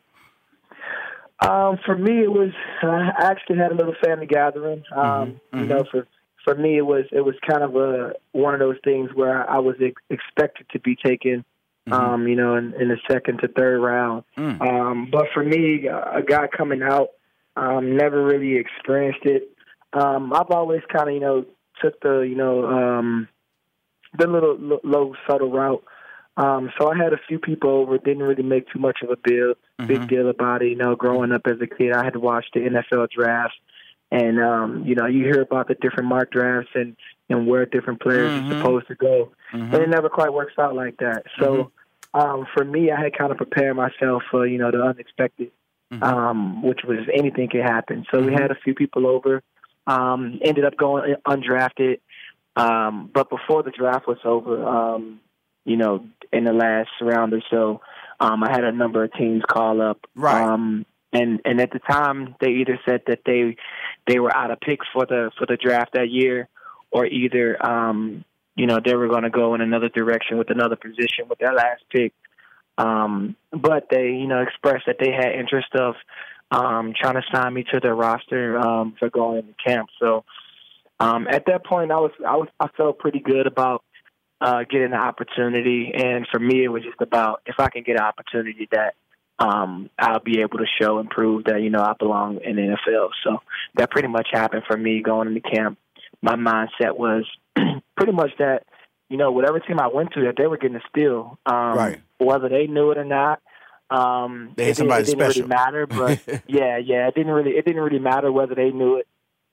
[1.41, 2.51] Um, for me, it was
[2.83, 4.83] uh, I actually had a little family gathering.
[4.93, 5.59] Um, Mm-hmm.
[5.59, 6.07] You know, for
[6.43, 9.59] for me, it was it was kind of a one of those things where I
[9.59, 11.45] was ex- expected to be taken.
[11.89, 14.23] Um, you know, in, in the second to third round.
[14.37, 14.61] Mm.
[14.61, 17.09] Um, but for me, a guy coming out,
[17.55, 19.49] um, never really experienced it.
[19.93, 21.45] Um, I've always kind of, you know,
[21.81, 23.27] took the, you know, um,
[24.17, 25.83] the little low, low subtle route.
[26.37, 27.97] Um, so I had a few people over.
[27.97, 29.55] Didn't really make too much of a deal,
[29.87, 30.69] big deal about it.
[30.69, 33.55] You know, growing up as a kid, I had to watch the NFL draft,
[34.11, 36.95] and um, you know, you hear about the different mock drafts and
[37.29, 38.51] and where different players Mhm.
[38.51, 39.73] are supposed to go, Mhm.
[39.73, 41.23] and it never quite works out like that.
[41.39, 41.71] So
[42.13, 45.51] um, for me, I had kind of prepared myself for you know the unexpected,
[45.91, 46.03] Mhm.
[46.03, 48.05] um, which was anything could happen.
[48.11, 48.39] So we Mhm.
[48.39, 49.43] had a few people over.
[49.87, 51.99] Um, ended up going undrafted,
[52.59, 55.21] um, but before the draft was over, um,
[55.65, 57.81] you know, in the last round or so,
[58.19, 59.99] um, I had a number of teams call up.
[60.13, 60.43] Right.
[60.43, 63.55] Um, and and at the time, they either said that they
[64.07, 66.49] they were out of picks for the for the draft that year,
[66.91, 70.75] or either um, you know they were going to go in another direction with another
[70.75, 72.13] position with their last pick.
[72.77, 75.95] Um, but they you know expressed that they had interest of
[76.51, 79.89] um, trying to sign me to their roster um, for going into camp.
[79.99, 80.25] So
[80.99, 83.83] um, at that point, I was I was I felt pretty good about
[84.41, 87.95] uh, getting the opportunity, and for me, it was just about if I can get
[87.97, 88.95] an opportunity that
[89.39, 92.61] um, I'll be able to show and prove that you know I belong in the
[92.63, 93.09] NFL.
[93.23, 93.39] So
[93.75, 95.77] that pretty much happened for me going into camp.
[96.21, 97.25] My mindset was
[97.95, 98.63] pretty much that
[99.09, 102.01] you know whatever team I went to that they were getting a steal, um, Right.
[102.17, 103.41] whether they knew it or not.
[103.89, 107.65] Um, They it, didn't- it didn't really matter, but yeah, yeah, it didn't really it
[107.65, 109.07] didn't really matter whether they knew it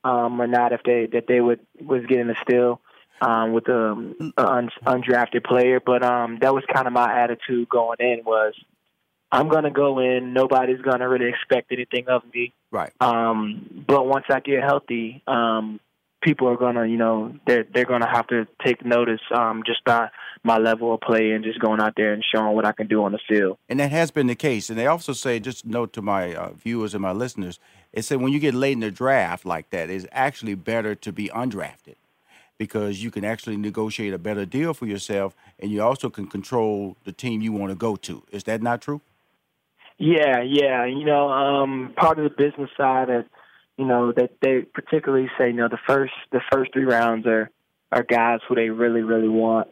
[0.07, 2.81] um, or not if they that they would was getting a steal
[3.21, 5.81] um, with a, a un, undrafted player.
[5.85, 8.55] But um, that was kind of my attitude going in was
[9.33, 10.33] I'm gonna go in.
[10.33, 12.53] Nobody's gonna really expect anything of me.
[12.71, 12.93] Right.
[13.01, 15.81] Um, but once I get healthy, um,
[16.23, 20.09] people are gonna, you know, they're they're gonna have to take notice um, just by
[20.45, 23.03] my level of play and just going out there and showing what I can do
[23.03, 23.59] on the field.
[23.69, 24.71] And that has been the case.
[24.71, 27.59] And they also say, just note to my uh, viewers and my listeners,
[27.97, 31.13] it said when you get late in the draft like that, it's actually better to
[31.13, 31.95] be undrafted
[32.59, 36.99] because you can actually negotiate a better deal for yourself and you also can control
[37.05, 38.23] the team you want to go to.
[38.31, 39.01] Is that not true?
[39.97, 40.85] Yeah, yeah.
[40.85, 43.25] You know, um, part of the business side that
[43.79, 47.51] you know that they particularly say, you know, the first the first three rounds are
[47.91, 49.69] are guys who they really really want,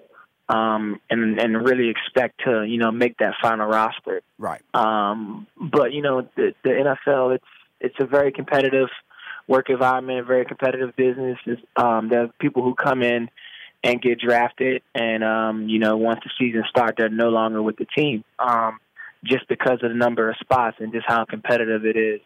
[0.49, 4.23] um, and and really expect to you know make that final roster.
[4.39, 4.63] Right.
[4.73, 7.45] Um, but you know, the, the NFL it's
[7.85, 8.89] it's a very competitive
[9.47, 11.39] work environment, a very competitive business.
[11.77, 13.29] Um, there people who come in
[13.83, 17.77] and get drafted, and um, you know, once the season starts, they're no longer with
[17.77, 18.25] the team.
[18.39, 18.79] Um,
[19.25, 22.21] just because of the number of spots and just how competitive it is.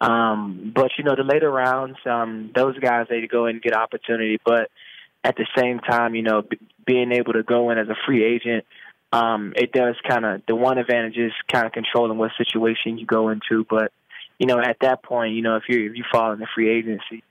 [0.00, 4.38] Um, but you know, the later rounds, um, those guys they go and get opportunity,
[4.44, 4.70] but
[5.24, 8.22] at the same time, you know, b- being able to go in as a free
[8.24, 8.64] agent,
[9.12, 13.06] um, it does kind of the one advantage is kind of controlling what situation you
[13.06, 13.66] go into.
[13.68, 13.90] But
[14.38, 16.70] you know, at that point, you know, if you if you fall in the free
[16.70, 17.22] agency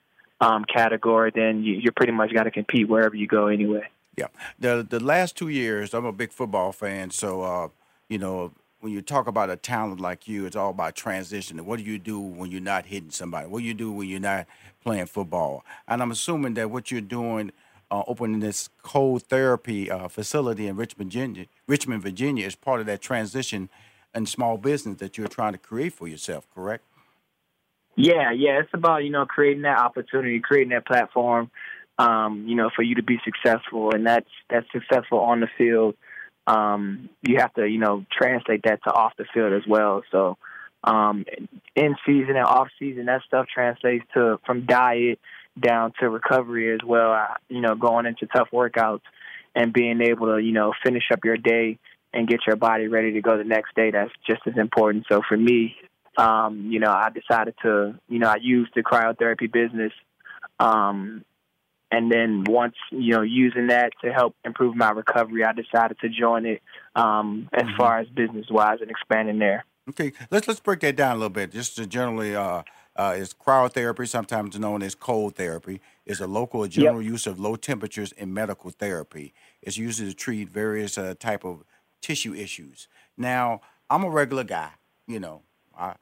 [0.41, 3.87] um, category, then you, you're pretty much got to compete wherever you go anyway.
[4.17, 4.27] Yeah.
[4.59, 7.67] The the last two years, I'm a big football fan, so uh,
[8.09, 11.63] you know, when you talk about a talent like you, it's all about transition.
[11.65, 13.47] What do you do when you're not hitting somebody?
[13.47, 14.47] What do you do when you're not
[14.83, 15.63] playing football?
[15.87, 17.51] And I'm assuming that what you're doing,
[17.91, 22.85] uh, opening this cold therapy uh, facility in Richmond, Virginia, Richmond, Virginia, is part of
[22.85, 23.69] that transition
[24.13, 26.47] and small business that you're trying to create for yourself.
[26.53, 26.83] Correct?
[27.95, 31.49] Yeah, yeah, it's about you know creating that opportunity, creating that platform,
[31.97, 35.95] um, you know, for you to be successful, and that's that's successful on the field.
[36.47, 40.03] Um, you have to you know translate that to off the field as well.
[40.11, 40.37] So,
[40.83, 41.25] um,
[41.75, 45.19] in season and off season, that stuff translates to from diet
[45.57, 47.13] down to recovery as well.
[47.13, 49.01] Uh, you know, going into tough workouts
[49.55, 51.79] and being able to you know finish up your day
[52.13, 53.91] and get your body ready to go the next day.
[53.91, 55.05] That's just as important.
[55.09, 55.75] So for me,
[56.17, 59.91] um, you know, I decided to, you know, I used the cryotherapy business.
[60.59, 61.23] Um,
[61.91, 66.09] and then once, you know, using that to help improve my recovery, I decided to
[66.09, 66.61] join it
[66.95, 69.65] um, as far as business wise and expanding there.
[69.89, 71.51] Okay, let's let's break that down a little bit.
[71.51, 72.63] Just to generally, uh,
[72.95, 77.39] uh, is cryotherapy, sometimes known as cold therapy, is a local or general use of
[77.39, 79.33] low temperatures in medical therapy.
[79.61, 81.63] It's used to treat various uh, type of
[82.01, 82.87] tissue issues.
[83.17, 84.71] Now, I'm a regular guy,
[85.07, 85.41] you know.
[85.77, 85.95] I,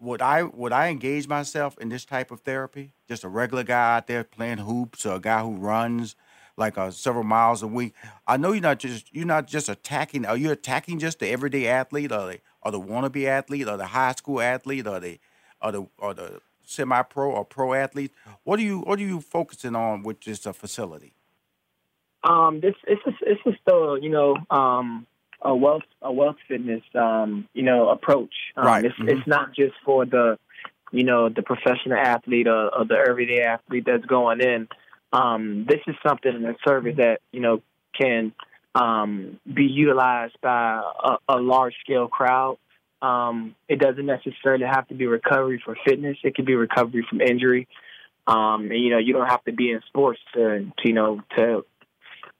[0.00, 2.92] would I would I engage myself in this type of therapy?
[3.08, 6.16] Just a regular guy out there playing hoops, or a guy who runs
[6.56, 7.94] like uh, several miles a week.
[8.26, 10.24] I know you're not just you're not just attacking.
[10.24, 13.86] Are you attacking just the everyday athlete, or the or the wannabe athlete, or the
[13.86, 15.18] high school athlete, or the
[15.60, 18.12] or the or the semi-pro or pro athlete?
[18.44, 21.12] What are you what are you focusing on with this uh, facility?
[22.22, 25.06] Um, this it's just, it's just a you know um
[25.42, 28.34] a wealth a wealth fitness um you know approach.
[28.56, 28.84] Um, Right.
[28.84, 29.10] It's Mhm.
[29.10, 30.38] it's not just for the
[30.92, 34.68] you know the professional athlete or, or the everyday athlete that's going in.
[35.12, 37.62] Um, this is something a service that you know
[38.00, 38.32] can
[38.74, 42.58] um, be utilized by a, a large scale crowd.
[43.02, 46.18] Um, it doesn't necessarily have to be recovery for fitness.
[46.22, 47.66] It could be recovery from injury.
[48.26, 51.20] Um, and you know, you don't have to be in sports to, to you know
[51.36, 51.64] to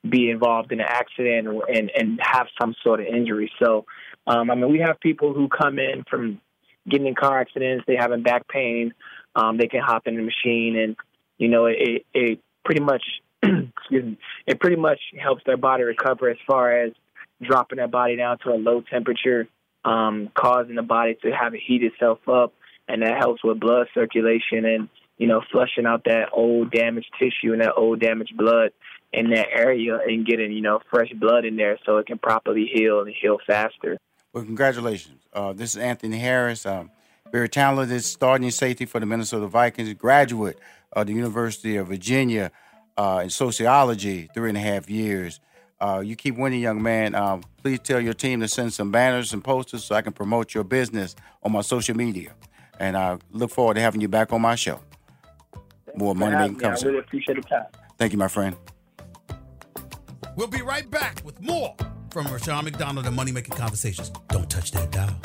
[0.09, 3.51] be involved in an accident or, and and have some sort of injury.
[3.63, 3.85] So,
[4.27, 6.41] um, I mean, we have people who come in from
[6.89, 7.85] getting in car accidents.
[7.87, 8.95] They having back pain.
[9.37, 10.97] Um, they can hop in the machine, and
[11.39, 13.03] you know, it it pretty much
[13.43, 16.93] excuse me, it pretty much helps their body recover as far as
[17.43, 19.49] dropping their body down to a low temperature,
[19.85, 22.53] um, causing the body to have it heat itself up,
[22.89, 27.53] and that helps with blood circulation and you know flushing out that old damaged tissue
[27.53, 28.71] and that old damaged blood
[29.13, 32.71] in that area and getting you know fresh blood in there so it can properly
[32.73, 33.97] heal and heal faster.
[34.33, 35.23] Well, congratulations.
[35.33, 36.91] Uh, this is Anthony Harris, um,
[37.33, 40.59] very talented starting safety for the Minnesota Vikings, graduate
[40.93, 42.53] of the University of Virginia
[42.97, 45.41] uh, in sociology, three and a half years.
[45.81, 47.15] Uh, you keep winning, young man.
[47.15, 50.53] Um, please tell your team to send some banners and posters so I can promote
[50.55, 52.35] your business on my social media.
[52.79, 54.81] And I look forward to having you back on my show.
[55.97, 56.89] More money making Yeah, I conversation.
[56.89, 57.65] really appreciate the time.
[57.99, 58.55] Thank you, my friend.
[60.37, 61.75] We'll be right back with more
[62.11, 64.11] from Rushion McDonald and Money Making Conversations.
[64.29, 65.17] Don't touch that dial.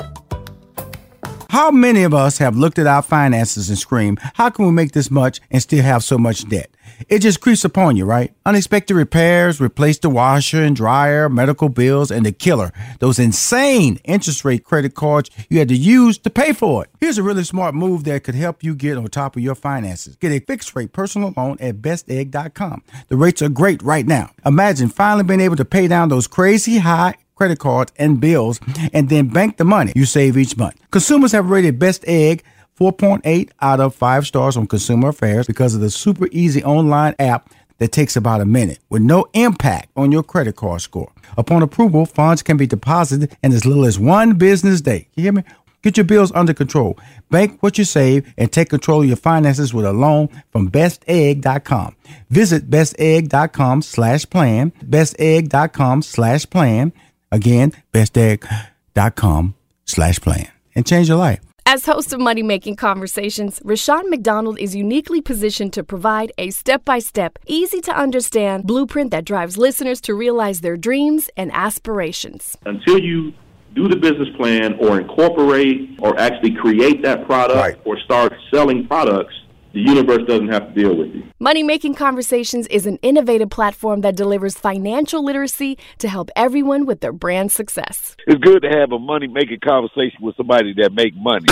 [1.50, 4.92] How many of us have looked at our finances and screamed, How can we make
[4.92, 6.70] this much and still have so much debt?
[7.08, 8.32] It just creeps upon you, right?
[8.44, 14.44] Unexpected repairs, replace the washer and dryer, medical bills, and the killer, those insane interest
[14.44, 16.90] rate credit cards you had to use to pay for it.
[17.00, 20.16] Here's a really smart move that could help you get on top of your finances.
[20.16, 22.82] Get a fixed rate personal loan at bestegg.com.
[23.08, 24.30] The rates are great right now.
[24.44, 28.58] Imagine finally being able to pay down those crazy high credit cards and bills
[28.92, 30.74] and then bank the money you save each month.
[30.90, 32.42] Consumers have rated Best Egg
[32.78, 37.50] 4.8 out of 5 stars on Consumer Affairs because of the super easy online app
[37.78, 41.12] that takes about a minute with no impact on your credit card score.
[41.36, 45.08] Upon approval, funds can be deposited in as little as one business day.
[45.14, 45.44] You hear me?
[45.82, 46.98] Get your bills under control.
[47.30, 51.94] Bank what you save and take control of your finances with a loan from bestegg.com.
[52.28, 56.92] Visit bestegg.com slash plan, bestegg.com slash plan.
[57.30, 60.48] Again, bestegg.com slash plan.
[60.74, 61.45] And change your life.
[61.68, 66.84] As host of Money Making Conversations, Rushion McDonald is uniquely positioned to provide a step
[66.84, 72.56] by step, easy to understand blueprint that drives listeners to realize their dreams and aspirations.
[72.66, 73.32] until you
[73.74, 77.76] do the business plan or incorporate or actually create that product Right.
[77.84, 79.34] or start selling products,
[79.76, 81.22] the universe doesn't have to deal with you.
[81.38, 87.00] Money Making Conversations is an innovative platform that delivers financial literacy to help everyone with
[87.00, 88.16] their brand success.
[88.26, 91.44] it's good to have a money making conversation with somebody that make money.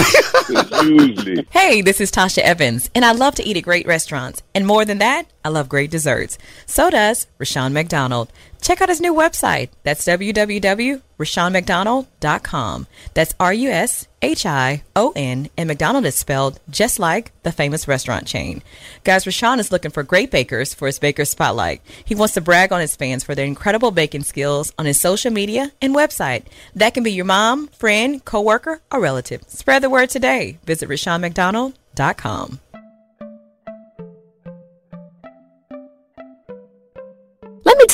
[0.91, 4.43] usually, Hey, this is Tasha Evans, and I love to eat at great restaurants.
[4.55, 6.39] And more than that, I love great desserts.
[6.65, 8.33] So does Rushion McDonald.
[8.65, 9.69] Check out his new website.
[9.83, 12.87] That's www.rushionmcdonald.com.
[13.13, 17.53] That's R U S H I O N, and McDonald is spelled just like the
[17.53, 18.63] famous restaurant chain.
[19.05, 21.83] Guys, Rushion is looking for great bakers for his Baker Spotlight.
[22.07, 25.31] He wants to brag on his fans for their incredible baking skills on his social
[25.31, 26.45] media and website.
[26.75, 29.43] That can be your mom, friend, coworker, or relative.
[29.47, 30.57] Spread the word today.
[30.65, 32.61] Visit RushionMcDonald.com.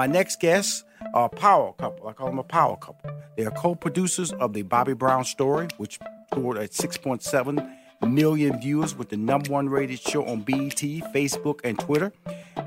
[0.00, 2.08] My next guests are a power couple.
[2.08, 3.10] I call them a power couple.
[3.36, 5.98] They are co producers of the Bobby Brown story, which
[6.32, 7.70] scored at 6.7
[8.08, 10.80] million viewers with the number one rated show on BET,
[11.12, 12.14] Facebook, and Twitter.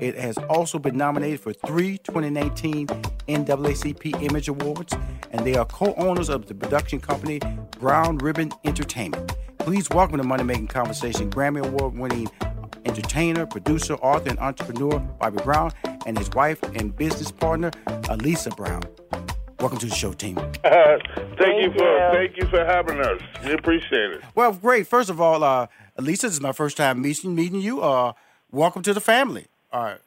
[0.00, 2.86] It has also been nominated for three 2019
[3.26, 4.94] NAACP Image Awards,
[5.32, 7.40] and they are co owners of the production company
[7.80, 9.32] Brown Ribbon Entertainment.
[9.58, 12.28] Please welcome to Money Making Conversation Grammy Award winning
[12.84, 15.72] entertainer, producer, author, and entrepreneur Bobby Brown
[16.06, 17.70] and his wife and business partner,
[18.08, 18.82] Alicia Brown.
[19.60, 20.36] Welcome to the show, team.
[20.62, 23.20] thank, you for thank you for having us.
[23.44, 24.22] We appreciate it.
[24.34, 24.86] Well, great.
[24.86, 27.80] First of all, uh, Alicia, this is my first time meeting meeting you.
[27.80, 28.12] Uh,
[28.50, 29.46] welcome to the family.
[29.72, 30.00] All right.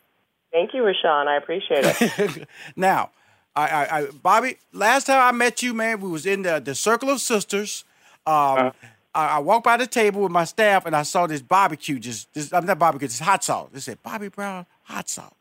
[0.52, 1.28] Thank you, Rushion.
[1.28, 2.48] I appreciate it.
[2.76, 3.12] now,
[3.56, 6.76] I, I, I, Bobby, last time I met you, man, we was in the, the
[6.76, 7.84] Circle of Sisters.
[8.26, 8.72] Um, uh,
[9.17, 12.32] I, I, walked by the table with my staff and I saw this barbecue, just
[12.34, 13.69] this, I'm not barbecue, this hot sauce.
[13.73, 15.34] They said Bobby Brown hot sauce.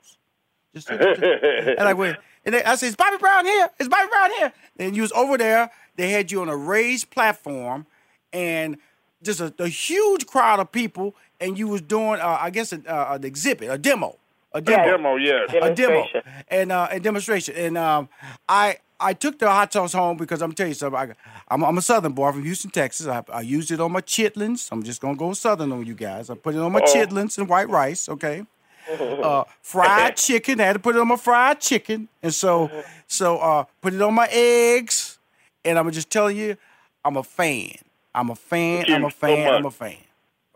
[0.74, 3.68] Just, and I went, and they, I said, "Is Bobby Brown here?
[3.78, 5.70] Is Bobby Brown here?" And you was over there.
[5.96, 7.86] They had you on a raised platform,
[8.32, 8.78] and
[9.22, 12.84] just a, a huge crowd of people, and you was doing, uh, I guess, an,
[12.88, 14.16] uh, an exhibit, a demo,
[14.56, 16.06] a demo, yeah, demo, yes, a demo,
[16.48, 17.54] and uh, a demonstration.
[17.56, 18.08] And um,
[18.48, 20.98] I I took the hot sauce home because I'm telling you something.
[20.98, 21.12] I,
[21.48, 23.06] I'm, I'm a Southern boy from Houston, Texas.
[23.06, 24.68] I, I used it on my chitlins.
[24.72, 26.30] I'm just gonna go Southern on you guys.
[26.30, 26.94] I put it on my oh.
[26.94, 28.08] chitlins and white rice.
[28.08, 28.46] Okay
[29.00, 30.60] uh, fried chicken.
[30.60, 32.70] I had to put it on my fried chicken, and so
[33.06, 35.18] so uh, put it on my eggs.
[35.64, 36.56] And I'm just telling you,
[37.04, 37.72] I'm a fan.
[38.14, 38.84] I'm a fan.
[38.88, 39.48] I'm a fan.
[39.48, 39.96] So I'm a fan.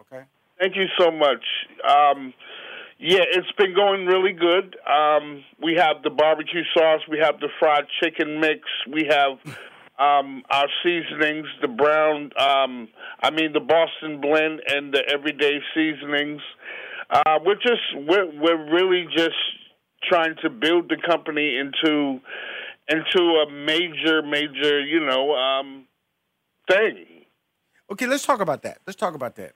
[0.01, 0.23] Okay.
[0.59, 1.45] Thank you so much.
[1.89, 2.33] Um,
[3.01, 4.77] yeah, it's been going really good.
[4.87, 7.01] Um, we have the barbecue sauce.
[7.11, 8.61] We have the fried chicken mix.
[8.93, 9.39] We have
[9.99, 12.89] um, our seasonings, the brown, um,
[13.23, 16.43] I mean the Boston blend and the everyday seasonings.
[17.09, 19.37] Uh, we're just we're we're really just
[20.09, 22.21] trying to build the company into
[22.89, 25.87] into a major major you know um,
[26.69, 27.07] thing.
[27.91, 28.79] Okay, let's talk about that.
[28.87, 29.55] Let's talk about that.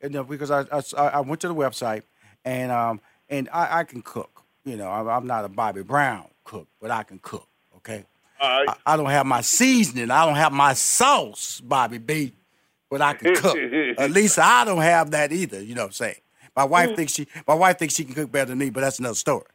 [0.00, 2.04] And, uh, because I, I, I went to the website
[2.44, 4.42] and um and I, I can cook.
[4.64, 7.48] You know, I'm, I'm not a Bobby Brown cook, but I can cook.
[7.76, 8.04] Okay.
[8.40, 8.66] Right.
[8.68, 10.10] I, I, don't have my seasoning.
[10.10, 12.32] I don't have my sauce, Bobby B,
[12.90, 13.56] but I can cook.
[13.98, 15.62] At least I don't have that either.
[15.62, 16.16] You know what I'm saying?
[16.56, 16.96] My wife mm.
[16.96, 19.46] thinks she my wife thinks she can cook better than me, but that's another story.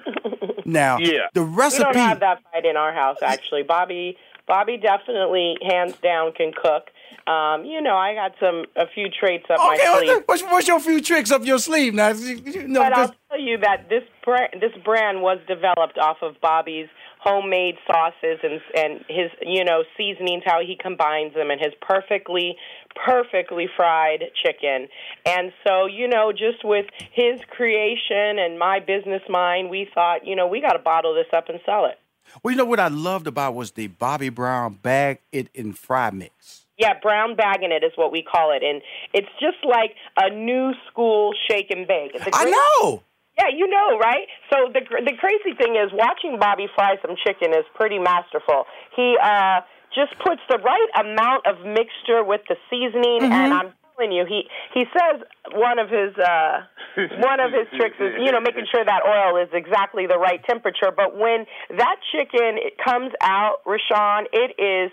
[0.64, 1.26] now, yeah.
[1.34, 1.88] the recipe.
[1.88, 3.18] We don't have that fight in our house.
[3.22, 4.16] Actually, Bobby
[4.46, 6.90] Bobby definitely hands down can cook.
[7.26, 10.22] Um, you know, I got some a few traits up okay, my sleeve.
[10.26, 12.08] What's, what's your few tricks up your sleeve now?
[12.10, 16.40] You know, but I'll tell you that this brand, this brand was developed off of
[16.40, 21.72] Bobby's homemade sauces and and his you know seasonings, how he combines them, and his
[21.80, 22.56] perfectly
[23.04, 24.88] perfectly fried chicken.
[25.26, 30.36] And so, you know, just with his creation and my business mind, we thought, you
[30.36, 31.98] know, we got to bottle this up and sell it.
[32.42, 36.10] Well, you know what I loved about was the Bobby Brown bag it in fry
[36.10, 36.66] mix.
[36.80, 38.80] Yeah, brown bagging it is what we call it, and
[39.12, 42.16] it's just like a new school shake and bake.
[42.32, 43.02] I know.
[43.36, 44.26] Yeah, you know, right?
[44.48, 48.64] So the the crazy thing is watching Bobby fry some chicken is pretty masterful.
[48.96, 49.60] He uh
[49.94, 53.32] just puts the right amount of mixture with the seasoning, mm-hmm.
[53.32, 55.20] and I'm telling you, he he says
[55.52, 56.64] one of his uh,
[57.20, 60.40] one of his tricks is you know making sure that oil is exactly the right
[60.48, 60.90] temperature.
[60.94, 61.44] But when
[61.76, 64.90] that chicken it comes out, Rushion, it is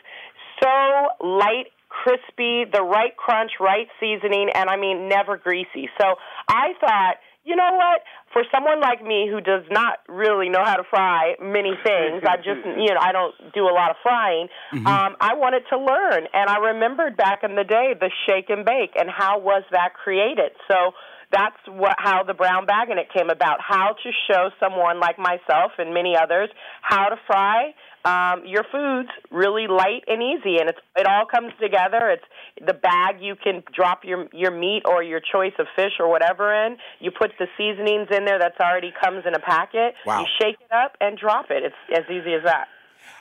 [0.62, 1.71] so light
[2.04, 5.90] crispy, the right crunch, right seasoning, and I mean never greasy.
[6.00, 6.16] So
[6.48, 8.04] I thought you know what?
[8.34, 12.36] For someone like me who does not really know how to fry many things, I
[12.36, 14.50] just, you know, I don't do a lot of frying.
[14.74, 14.86] Mm-hmm.
[14.86, 18.66] Um, I wanted to learn, and I remembered back in the day the shake and
[18.66, 20.52] bake and how was that created.
[20.68, 20.92] So
[21.32, 23.60] that's what how the brown bag and it came about.
[23.62, 26.50] How to show someone like myself and many others
[26.82, 27.72] how to fry
[28.08, 32.10] um, your foods really light and easy, and it's it all comes together.
[32.10, 32.24] It's
[32.65, 36.54] the bag you can drop your your meat or your choice of fish or whatever
[36.65, 36.78] in.
[37.00, 39.96] You put the seasonings in there that's already comes in a packet.
[40.06, 40.22] Wow.
[40.22, 41.63] You shake it up and drop it.
[41.63, 42.67] It's as easy as that.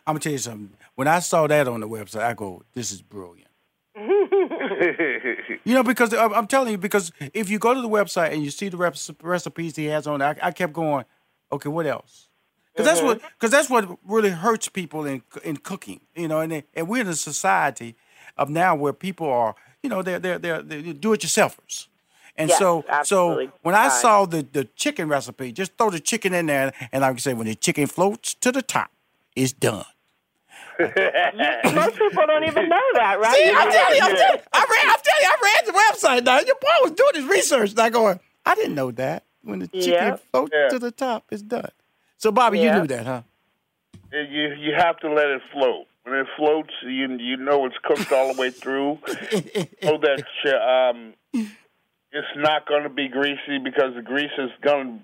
[0.06, 0.70] I'm gonna tell you something.
[0.94, 3.48] When I saw that on the website, I go, "This is brilliant."
[5.64, 8.50] you know, because I'm telling you, because if you go to the website and you
[8.50, 8.76] see the
[9.22, 11.06] recipes he has on, I, I kept going,
[11.50, 12.25] okay, what else?
[12.76, 13.08] Because that's mm-hmm.
[13.08, 16.00] what because that's what really hurts people in in cooking.
[16.14, 17.96] You know, and they, and we're in a society
[18.36, 21.86] of now where people are, you know, they're they're they're, they're do-it-yourselfers.
[22.38, 23.46] And yes, so, absolutely.
[23.46, 27.00] so when I saw the, the chicken recipe, just throw the chicken in there, and
[27.00, 28.90] like I say, when the chicken floats to the top,
[29.34, 29.86] it's done.
[30.78, 30.92] Most
[31.96, 33.34] people don't even know that, right?
[33.34, 35.72] See, I'm telling you, I'm telling you, I read, I'm telling you, I read the
[35.72, 36.24] website.
[36.24, 37.74] Now your boy was doing his research.
[37.74, 39.24] Now going, I didn't know that.
[39.40, 40.16] When the chicken yeah.
[40.16, 40.68] floats yeah.
[40.70, 41.70] to the top, it's done.
[42.18, 42.74] So, Bobby, Yeah.
[42.76, 43.22] you knew that, huh?
[44.12, 45.86] You you have to let it float.
[46.04, 48.98] When it floats, you you know it's cooked all the way through.
[49.82, 50.22] so that
[50.92, 55.02] um, it's not going to be greasy because the grease is going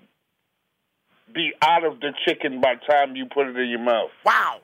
[1.27, 4.11] to be out of the chicken by the time you put it in your mouth.
[4.25, 4.61] Wow,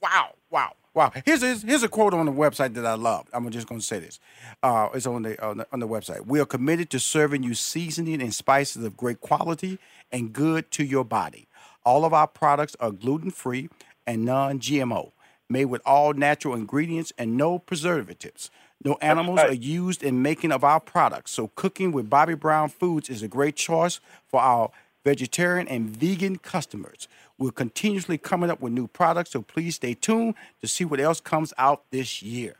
[0.00, 0.72] wow, wow.
[0.94, 1.10] Wow.
[1.24, 3.26] Here's, here's, here's a quote on the website that I love.
[3.32, 4.20] I'm just going to say this.
[4.62, 6.24] Uh, it's on the, on the on the website.
[6.24, 9.80] We are committed to serving you seasoning and spices of great quality
[10.12, 11.48] and good to your body.
[11.84, 13.68] All of our products are gluten free
[14.06, 15.12] and non GMO,
[15.48, 18.50] made with all natural ingredients and no preservatives.
[18.84, 21.30] No animals are used in making of our products.
[21.30, 24.70] So cooking with Bobby Brown Foods is a great choice for our
[25.04, 27.08] vegetarian and vegan customers.
[27.38, 31.20] We're continuously coming up with new products, so please stay tuned to see what else
[31.20, 32.56] comes out this year.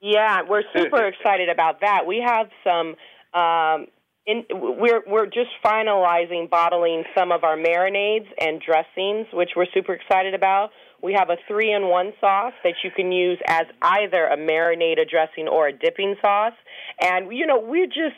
[0.00, 2.06] Yeah, we're super excited about that.
[2.06, 2.96] We have some.
[3.32, 3.88] Um,
[4.26, 9.92] in, we're we're just finalizing bottling some of our marinades and dressings, which we're super
[9.92, 10.70] excited about.
[11.02, 15.48] We have a three-in-one sauce that you can use as either a marinade, a dressing,
[15.48, 16.54] or a dipping sauce.
[17.00, 18.16] And you know, we're just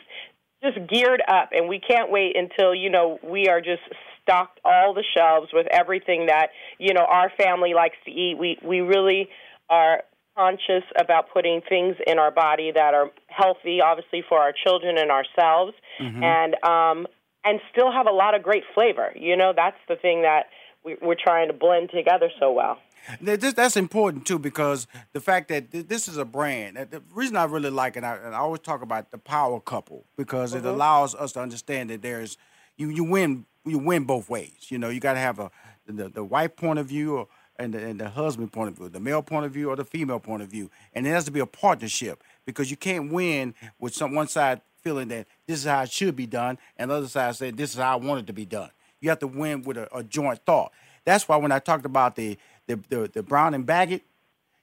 [0.63, 3.83] just geared up, and we can't wait until you know we are just
[4.21, 6.49] stocked all the shelves with everything that
[6.79, 8.37] you know our family likes to eat.
[8.39, 9.29] We we really
[9.69, 10.03] are
[10.37, 15.09] conscious about putting things in our body that are healthy, obviously for our children and
[15.09, 16.23] ourselves, mm-hmm.
[16.23, 17.07] and um,
[17.43, 19.11] and still have a lot of great flavor.
[19.15, 20.47] You know, that's the thing that
[20.83, 22.77] we, we're trying to blend together so well.
[23.21, 26.77] That's important too because the fact that this is a brand.
[26.77, 30.53] The reason I really like it, and I always talk about the power couple because
[30.53, 30.65] mm-hmm.
[30.65, 32.37] it allows us to understand that there's
[32.75, 34.67] you you win you win both ways.
[34.69, 35.51] You know, you got to have a
[35.87, 37.27] the, the wife point of view or
[37.59, 39.85] and the, and the husband point of view, the male point of view or the
[39.85, 43.53] female point of view, and it has to be a partnership because you can't win
[43.79, 46.95] with some one side feeling that this is how it should be done, and the
[46.95, 48.69] other side say this is how I want it to be done.
[49.01, 50.71] You have to win with a, a joint thought.
[51.05, 52.37] That's why when I talked about the
[52.67, 54.03] the the, the Brown and Baggett,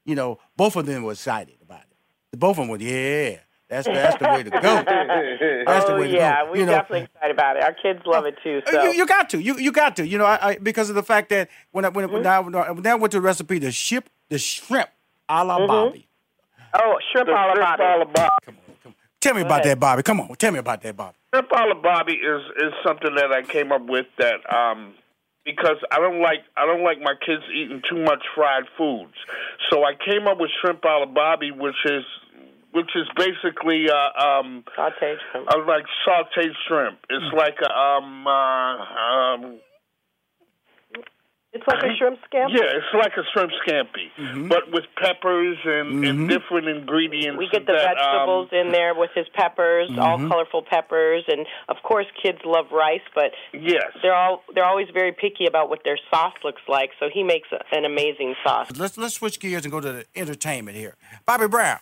[0.04, 2.38] you know, both of them were excited about it.
[2.38, 3.38] Both of them were, yeah,
[3.74, 4.60] that's that's the way to go.
[5.66, 6.50] That's oh, the way to yeah, go.
[6.50, 7.64] we're you know, definitely excited about it.
[7.64, 8.62] Our kids love it too.
[8.70, 10.94] So you, you got to, you you got to, you know, I, I because of
[10.94, 12.14] the fact that when I when, mm-hmm.
[12.14, 14.90] when, I, when, I, when I went to the recipe, the ship the shrimp
[15.28, 15.66] a la mm-hmm.
[15.66, 16.06] Bobby.
[16.74, 18.12] Oh, shrimp a la Bobby.
[18.14, 18.32] Bobby.
[18.44, 18.94] Come on, come on.
[19.20, 19.76] Tell me Go about ahead.
[19.76, 20.02] that, Bobby.
[20.04, 21.16] Come on, tell me about that, Bobby.
[21.34, 24.94] Shrimp a la Bobby is is something that I came up with that um
[25.44, 29.14] because I don't like I don't like my kids eating too much fried foods.
[29.70, 32.04] So I came up with shrimp a la Bobby, which is
[32.74, 35.48] which is basically uh, um, sautéed shrimp.
[35.48, 36.98] Uh, like sautéed shrimp.
[37.08, 37.38] It's mm.
[37.38, 39.60] like a um, uh, um,
[41.54, 42.50] it's like a shrimp scampi.
[42.50, 44.48] Yeah, it's like a shrimp scampi, mm-hmm.
[44.48, 46.04] but with peppers and, mm-hmm.
[46.04, 47.38] and, different ingredients.
[47.38, 50.00] We get the that, vegetables um, in there with his peppers, mm-hmm.
[50.00, 53.06] all colorful peppers, and of course, kids love rice.
[53.14, 56.90] But yes, they're all they're always very picky about what their sauce looks like.
[56.98, 58.76] So he makes a, an amazing sauce.
[58.76, 60.96] Let's let's switch gears and go to the entertainment here.
[61.24, 61.78] Bobby Brown,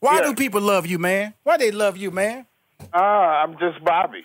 [0.00, 0.28] why yeah.
[0.28, 1.34] do people love you, man?
[1.42, 2.46] Why they love you, man?
[2.92, 4.24] Ah, uh, I'm just Bobby.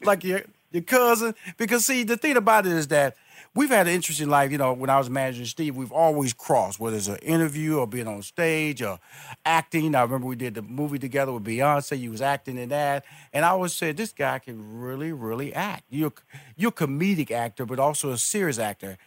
[0.02, 1.34] like your your cousin.
[1.56, 3.16] Because see, the thing about it is that
[3.54, 4.50] we've had an interesting life.
[4.50, 7.86] You know, when I was managing Steve, we've always crossed, whether it's an interview or
[7.86, 8.98] being on stage or
[9.44, 9.94] acting.
[9.94, 11.98] I remember we did the movie together with Beyonce.
[11.98, 15.84] You was acting in that, and I always said this guy can really, really act.
[15.88, 16.12] You're
[16.56, 18.98] you're a comedic actor, but also a serious actor.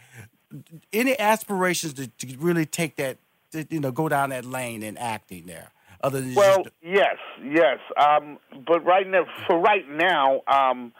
[0.92, 3.18] Any aspirations to, to really take that
[3.52, 5.72] to, you know, go down that lane in acting there?
[6.02, 6.76] Other than well, just...
[6.82, 7.80] yes, yes.
[7.98, 10.94] Um, but right now, for right now, um,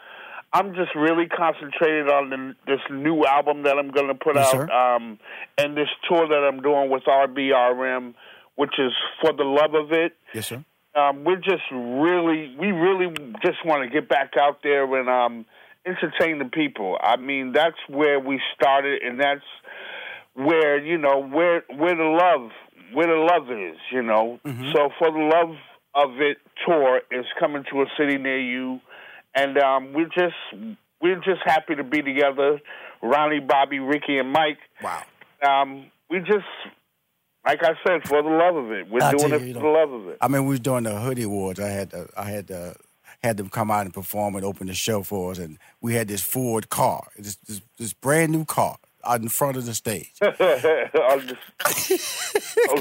[0.52, 4.52] I'm just really concentrated on the, this new album that I'm going to put yes,
[4.52, 5.18] out, um,
[5.56, 8.14] and this tour that I'm doing with RBRM,
[8.56, 10.16] which is for the love of it.
[10.34, 10.64] Yes, sir.
[10.94, 15.46] Um, we're just really, we really just want to get back out there and um,
[15.86, 16.98] entertain the people.
[17.00, 19.44] I mean, that's where we started, and that's
[20.44, 22.50] where you know where where the love
[22.92, 24.40] where the love is, you know.
[24.44, 24.72] Mm-hmm.
[24.72, 25.56] So for the love
[25.94, 28.80] of it tour is coming to a city near you,
[29.34, 30.36] and um, we're just
[31.00, 32.60] we're just happy to be together.
[33.02, 34.58] Ronnie, Bobby, Ricky, and Mike.
[34.82, 35.02] Wow.
[35.46, 36.44] Um, we just
[37.46, 39.92] like I said, for the love of it, we're I doing it for the love
[39.92, 40.18] of it.
[40.20, 41.58] I mean, we was doing the Hoodie Awards.
[41.58, 42.74] I had to, I had to,
[43.22, 46.08] had them come out and perform and open the show for us, and we had
[46.08, 50.12] this Ford car, this this, this brand new car out in front of the stage.
[50.22, 50.34] I was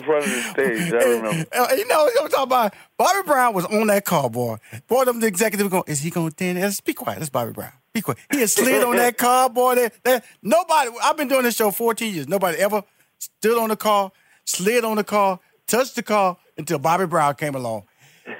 [0.03, 0.93] front of the stage.
[0.93, 1.45] I remember.
[1.75, 4.57] You know, I'm talking about Bobby Brown was on that car, boy.
[4.87, 6.81] Boy, them the executive going, is he going to dance?
[6.81, 7.19] Be quiet.
[7.19, 7.71] That's Bobby Brown.
[7.93, 8.19] Be quiet.
[8.31, 9.75] He had slid on that car, boy.
[9.75, 12.27] That, that, nobody, I've been doing this show 14 years.
[12.27, 12.83] Nobody ever
[13.17, 14.11] stood on the car,
[14.45, 17.83] slid on the car, touched the car until Bobby Brown came along.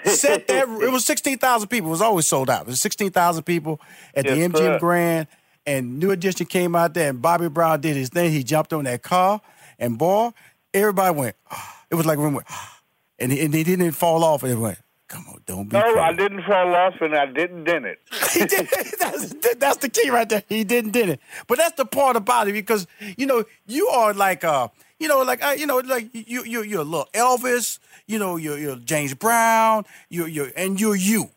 [0.03, 1.89] Set that, it was 16,000 people.
[1.89, 2.61] It was always sold out.
[2.61, 3.81] It was 16,000 people
[4.13, 5.27] at yes, the MGM Grand
[5.69, 8.31] and New Edition came out there, and Bobby Brown did his thing.
[8.31, 9.39] He jumped on that car,
[9.77, 10.31] And boy,
[10.73, 11.35] everybody went.
[11.91, 12.47] It was like when went,
[13.19, 14.79] and he, and he didn't fall off, and it went.
[15.07, 15.77] Come on, don't be.
[15.77, 15.99] No, crazy.
[15.99, 17.99] I didn't fall off, and I didn't dent it.
[18.31, 18.67] he did,
[18.99, 20.43] that's, that's the key right there.
[20.49, 24.13] He didn't did it, but that's the part about it because you know you are
[24.13, 24.67] like uh
[24.99, 28.37] you know like uh, you know like you you you're a little Elvis, you know
[28.37, 31.29] you're, you're James Brown, You're you and you're you.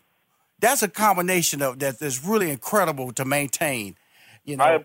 [0.59, 3.97] That's a combination of that that's really incredible to maintain.
[4.45, 4.79] You know, I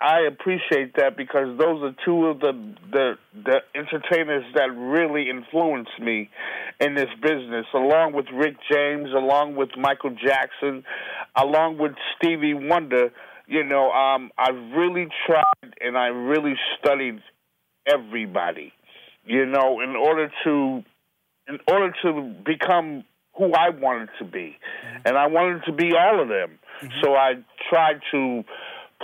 [0.00, 2.52] I appreciate that because those are two of the
[2.90, 6.30] the the entertainers that really influenced me
[6.80, 10.84] in this business, along with Rick James, along with Michael Jackson,
[11.36, 13.10] along with Stevie Wonder.
[13.46, 17.20] You know, um, I really tried and I really studied
[17.86, 18.72] everybody.
[19.24, 20.82] You know, in order to
[21.48, 23.04] in order to become
[23.36, 24.56] who I wanted to be,
[25.04, 26.58] and I wanted to be all of them.
[27.02, 27.34] So I
[27.68, 28.44] tried to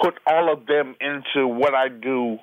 [0.02, 2.38] put all of them into what I do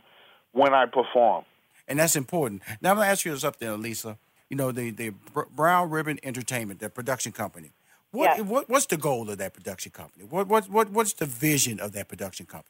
[0.52, 1.46] when I perform.
[1.88, 2.62] and that's important.
[2.82, 4.18] Now I'm gonna ask you this up there, Lisa.
[4.50, 5.12] You know the the
[5.56, 7.72] Brown Ribbon Entertainment, the production company.
[8.12, 8.42] What, Yes.
[8.48, 10.26] what what's the goal of that production company?
[10.26, 12.70] What what what what's the vision of that production company?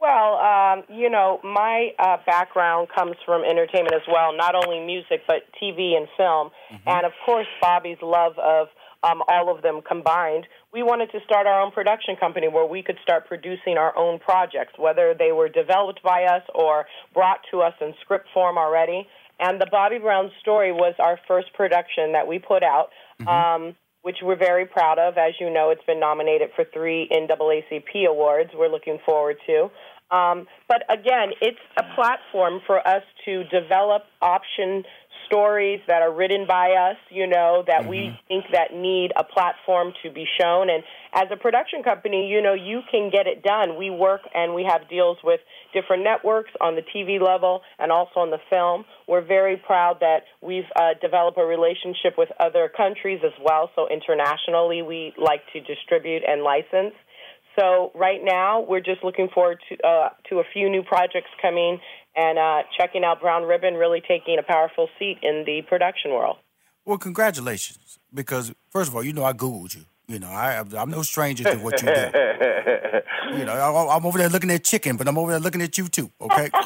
[0.00, 5.22] Well, um, you know, my uh, background comes from entertainment as well, not only music,
[5.28, 6.50] but TV and film.
[6.86, 8.66] And of course, Bobby's love of
[9.04, 10.46] um, all of them combined.
[10.72, 14.18] We wanted to start our own production company where we could start producing our own
[14.18, 19.06] projects, whether they were developed by us or brought to us in script form already.
[19.38, 22.88] And the Bobby Brown story was our first production that we put out.
[23.26, 25.16] Um, which we're very proud of.
[25.16, 28.50] As you know, it's been nominated for three NAACP awards.
[28.52, 29.70] We're looking forward to.
[30.12, 34.82] Um, but again, it's a platform for us to develop option
[35.32, 39.94] stories that are written by us, you know, that we think that need a platform
[40.02, 40.68] to be shown.
[40.68, 43.78] And as a production company, you know, you can get it done.
[43.78, 45.40] We work and we have deals with
[45.72, 48.84] different networks on the TV level and also on the film.
[49.08, 53.70] We're very proud that we've uh, developed a relationship with other countries as well.
[53.74, 56.92] So internationally, we like to distribute and license.
[57.58, 61.80] So right now, we're just looking forward to uh, to a few new projects coming
[62.16, 66.36] and uh, checking out Brown Ribbon really taking a powerful seat in the production world.
[66.84, 69.82] Well, congratulations, because first of all, you know I googled you.
[70.08, 72.06] You know I I'm no stranger to what you do.
[73.32, 75.78] You know I, I'm over there looking at chicken, but I'm over there looking at
[75.78, 76.10] you too.
[76.20, 76.50] Okay.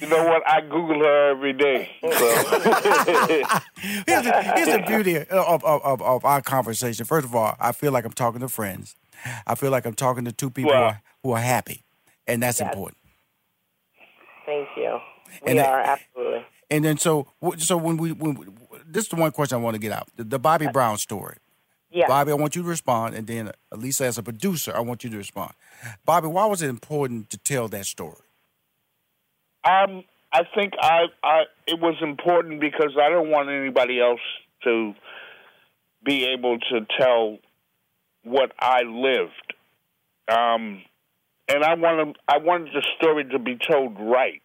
[0.00, 0.42] You know what?
[0.48, 1.90] I Google her every day.
[2.00, 2.08] So.
[3.76, 7.04] here's, the, here's the beauty of, of, of, of our conversation.
[7.04, 8.96] First of all, I feel like I'm talking to friends.
[9.46, 11.82] I feel like I'm talking to two people who, are, who are happy,
[12.26, 12.70] and that's Yes.
[12.72, 12.96] important.
[14.50, 14.98] Thank you.
[15.44, 16.44] We And it- are absolutely.
[16.72, 17.26] And then so
[17.58, 18.46] so when we when we,
[18.86, 21.36] this is the one question I want to get out the, the Bobby Brown story.
[21.92, 22.06] Yeah.
[22.06, 25.10] Bobby, I want you to respond, and then Lisa, as a producer, I want you
[25.10, 25.52] to respond.
[26.04, 28.22] Bobby, why was it important to tell that story?
[29.64, 34.20] Um, I think I, I it was important because I don't want anybody else
[34.62, 34.94] to
[36.04, 37.38] be able to tell
[38.22, 39.54] what I lived.
[40.32, 40.82] Um,
[41.50, 44.40] and I wanted I wanted the story to be told right.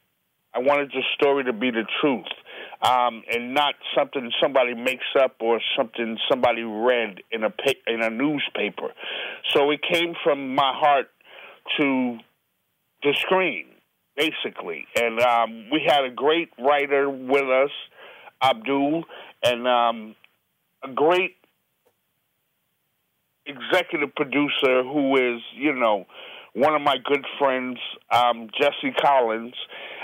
[0.53, 2.26] I wanted the story to be the truth,
[2.82, 7.53] um, and not something somebody makes up or something somebody read in a
[7.88, 8.89] in a newspaper.
[9.53, 11.08] So it came from my heart
[11.80, 12.18] to
[13.03, 13.68] the screen,
[14.16, 14.88] basically.
[14.95, 17.72] And um, we had a great writer with us,
[18.41, 19.03] Abdul,
[19.43, 20.16] and um,
[20.84, 21.36] a great
[23.45, 26.06] executive producer who is, you know,
[26.56, 27.78] one of my good friends,
[28.12, 29.53] um, Jesse Collins.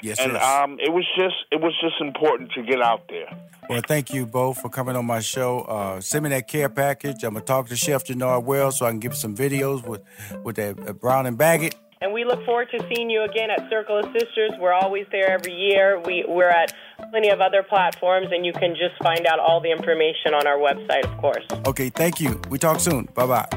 [0.04, 0.44] Yes, and yes.
[0.44, 3.28] um, it was just it was just important to get out there.
[3.70, 5.62] Well, thank you both for coming on my show.
[5.62, 7.24] Uh, send me that care package.
[7.24, 10.02] I'm gonna talk to Chef Jernard Wells so I can give some videos with
[10.44, 11.76] with that uh, Brown and Baggett.
[12.02, 14.54] And we look forward to seeing you again at Circle of Sisters.
[14.60, 16.02] We're always there every year.
[16.04, 16.74] We, we're at
[17.12, 20.58] plenty of other platforms, and you can just find out all the information on our
[20.58, 21.46] website, of course.
[21.68, 22.42] Okay, thank you.
[22.50, 23.08] We talk soon.
[23.14, 23.48] Bye bye.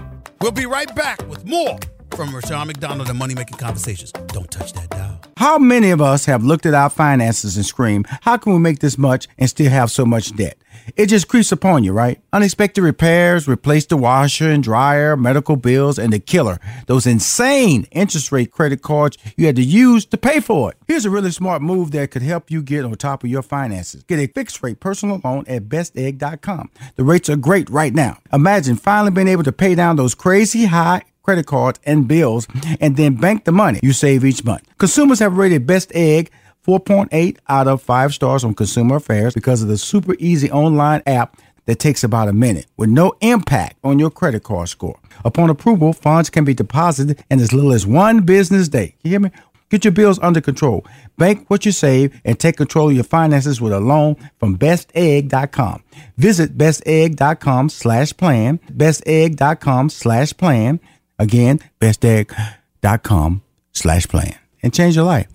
[0.42, 1.78] We'll be right back with more
[2.14, 4.12] from Rushion McDonald and Money Making Conversations.
[4.12, 5.20] Don't touch that dial.
[5.36, 8.78] How many of us have looked at our finances and screamed, How can we make
[8.78, 10.56] this much and still have so much debt?
[10.96, 12.20] It just creeps upon you, right?
[12.32, 18.30] Unexpected repairs, replace the washer and dryer, medical bills, and the killer, those insane interest
[18.30, 20.76] rate credit cards you had to use to pay for it.
[20.86, 24.02] Here's a really smart move that could help you get on top of your finances.
[24.04, 26.70] Get a fixed rate personal loan at bestegg.com.
[26.96, 28.18] The rates are great right now.
[28.32, 32.46] Imagine finally being able to pay down those crazy high credit cards and bills
[32.80, 34.62] and then bank the money you save each month.
[34.78, 36.30] Consumers have rated Best Egg
[36.64, 41.36] 4.8 out of 5 stars on Consumer Affairs because of the super easy online app
[41.66, 44.98] that takes about a minute with no impact on your credit card score.
[45.24, 48.94] Upon approval, funds can be deposited in as little as one business day.
[49.02, 49.30] You hear me?
[49.70, 50.86] Get your bills under control.
[51.16, 55.82] Bank what you save and take control of your finances with a loan from bestegg.com.
[56.16, 60.80] Visit bestegg.com slash plan, bestegg.com slash plan.
[61.18, 63.42] Again, bestegg.com
[63.72, 65.28] slash plan and change your life.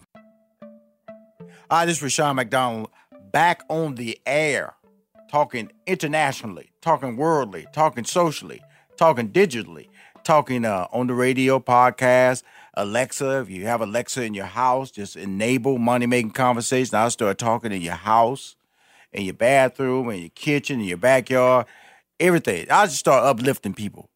[1.71, 2.89] Hi, this is Rushion McDonald
[3.31, 4.73] back on the air,
[5.29, 8.61] talking internationally, talking worldly, talking socially,
[8.97, 9.87] talking digitally,
[10.23, 13.41] talking uh, on the radio, podcast, Alexa.
[13.41, 16.95] If you have Alexa in your house, just enable money making conversation.
[16.95, 18.55] I'll start talking in your house,
[19.11, 21.67] in your bathroom, in your kitchen, in your backyard,
[22.19, 22.67] everything.
[22.69, 24.08] I'll just start uplifting people.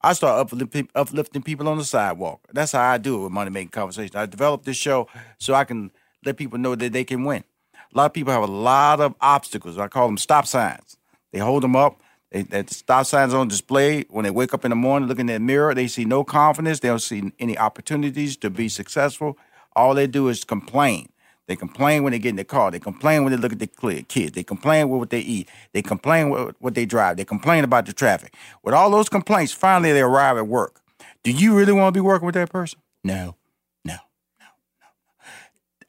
[0.00, 0.52] I start
[0.94, 2.40] uplifting, people on the sidewalk.
[2.52, 4.14] That's how I do it with money making conversations.
[4.14, 5.90] I developed this show so I can
[6.24, 7.42] let people know that they can win.
[7.74, 9.78] A lot of people have a lot of obstacles.
[9.78, 10.96] I call them stop signs.
[11.32, 12.00] They hold them up.
[12.30, 15.26] They, that stop signs on display when they wake up in the morning, look in
[15.26, 15.74] the mirror.
[15.74, 16.80] They see no confidence.
[16.80, 19.38] They don't see any opportunities to be successful.
[19.74, 21.08] All they do is complain.
[21.48, 22.70] They complain when they get in the car.
[22.70, 24.32] They complain when they look at their kids.
[24.32, 25.48] They complain with what they eat.
[25.72, 27.16] They complain with what they drive.
[27.16, 28.34] They complain about the traffic.
[28.62, 30.82] With all those complaints, finally they arrive at work.
[31.24, 32.78] Do you really want to be working with that person?
[33.02, 33.34] No,
[33.82, 33.94] no,
[34.38, 34.46] no,
[34.78, 34.86] no.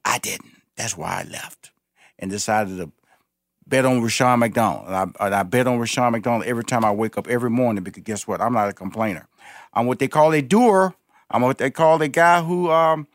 [0.05, 0.61] I didn't.
[0.77, 1.71] That's why I left
[2.17, 2.89] and decided to
[3.67, 4.87] bet on Rushion McDonald.
[4.87, 8.03] And I, I bet on Rushion McDonald every time I wake up every morning because
[8.03, 8.39] guess what?
[8.39, 9.27] I'm not a complainer.
[9.73, 10.95] I'm what they call a doer.
[11.29, 13.07] I'm what they call a guy who um,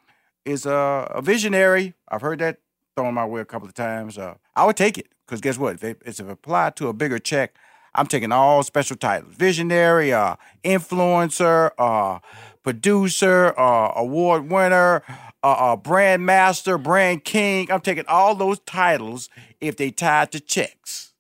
[0.45, 1.95] is a, a visionary.
[2.09, 2.59] I've heard that
[2.97, 4.19] thrown my way a couple of times.
[4.19, 5.77] Uh, I would take it because guess what?
[5.77, 7.55] If, it, if it's applied to a bigger check,
[7.95, 12.19] I'm taking all special titles: visionary, uh, influencer, uh,
[12.63, 15.03] producer, uh, award winner,
[15.43, 17.71] uh, uh, brand master, brand king.
[17.71, 19.29] I'm taking all those titles
[19.61, 21.13] if they tied to checks.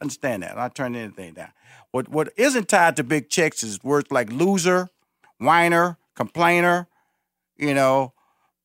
[0.00, 0.58] Understand that?
[0.58, 1.52] I turn anything down.
[1.92, 4.88] What what isn't tied to big checks is words like loser,
[5.38, 6.88] whiner, complainer,
[7.56, 8.12] you know,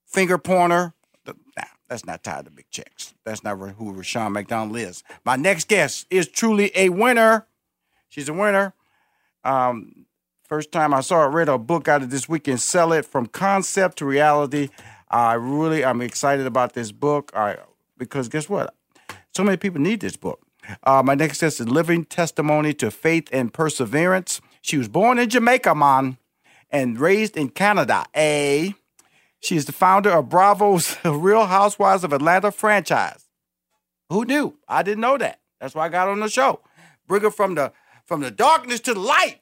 [0.08, 0.94] finger pointer.
[1.26, 3.14] Nah, that's not tied to big checks.
[3.24, 5.04] That's not who Rushion McDonald is.
[5.26, 7.48] My next guest is truly a winner.
[8.10, 8.74] She's a winner.
[9.44, 10.06] Um,
[10.48, 13.28] first time I saw her, read a book out of this weekend, Sell It From
[13.28, 14.70] Concept to Reality.
[15.10, 17.58] I really, I'm excited about this book I,
[17.98, 18.74] because guess what?
[19.34, 20.42] So many people need this book.
[20.84, 24.42] Uh, my next guest is Living Testimony to Faith and Perseverance.
[24.62, 26.18] She was born in Jamaica, man,
[26.70, 28.06] and raised in Canada.
[28.16, 28.74] A.
[29.48, 33.30] She is the founder of Bravo's Real Housewives of Atlanta franchise.
[34.10, 34.58] Who knew?
[34.68, 35.40] I didn't know that.
[35.62, 36.60] That's why I got on the show.
[37.08, 37.72] Bring her from the
[38.04, 39.40] from the darkness to the light.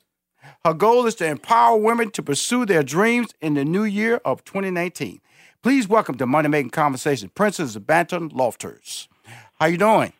[0.64, 4.44] Her goal is to empower women to pursue their dreams in the new year of
[4.44, 5.22] 2019.
[5.64, 9.10] Please welcome to Money Making Conversation, Princess Banton Lofters.
[9.60, 10.14] How you doing?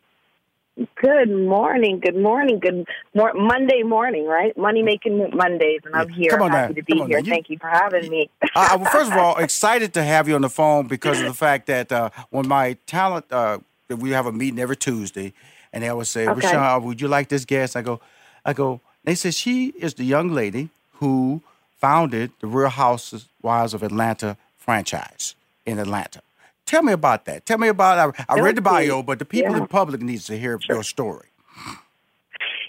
[1.02, 2.00] Good morning.
[2.02, 2.60] Good morning.
[2.60, 4.56] Good mor- Monday morning, right?
[4.58, 6.30] Money making Mondays, and I'm here.
[6.32, 6.76] Come on Happy now.
[6.82, 7.20] to be here.
[7.20, 8.30] You- Thank you for having me.
[8.56, 11.34] uh, well, first of all, excited to have you on the phone because of the
[11.48, 13.60] fact that uh, when my talent, uh,
[13.90, 15.32] we have a meeting every Tuesday,
[15.72, 16.42] and they always say, Okay.
[16.48, 18.02] "Rushion, would you like this guest?" I go,
[18.44, 18.82] I go.
[19.06, 21.42] They said she is the young lady who
[21.80, 26.22] founded the Real Housewives of Atlanta franchise in Atlanta.
[26.66, 27.46] Tell me about that.
[27.46, 28.16] Tell me about.
[28.18, 29.62] I, I read the bio, but the people Yeah.
[29.62, 31.28] in public needs to hear your story.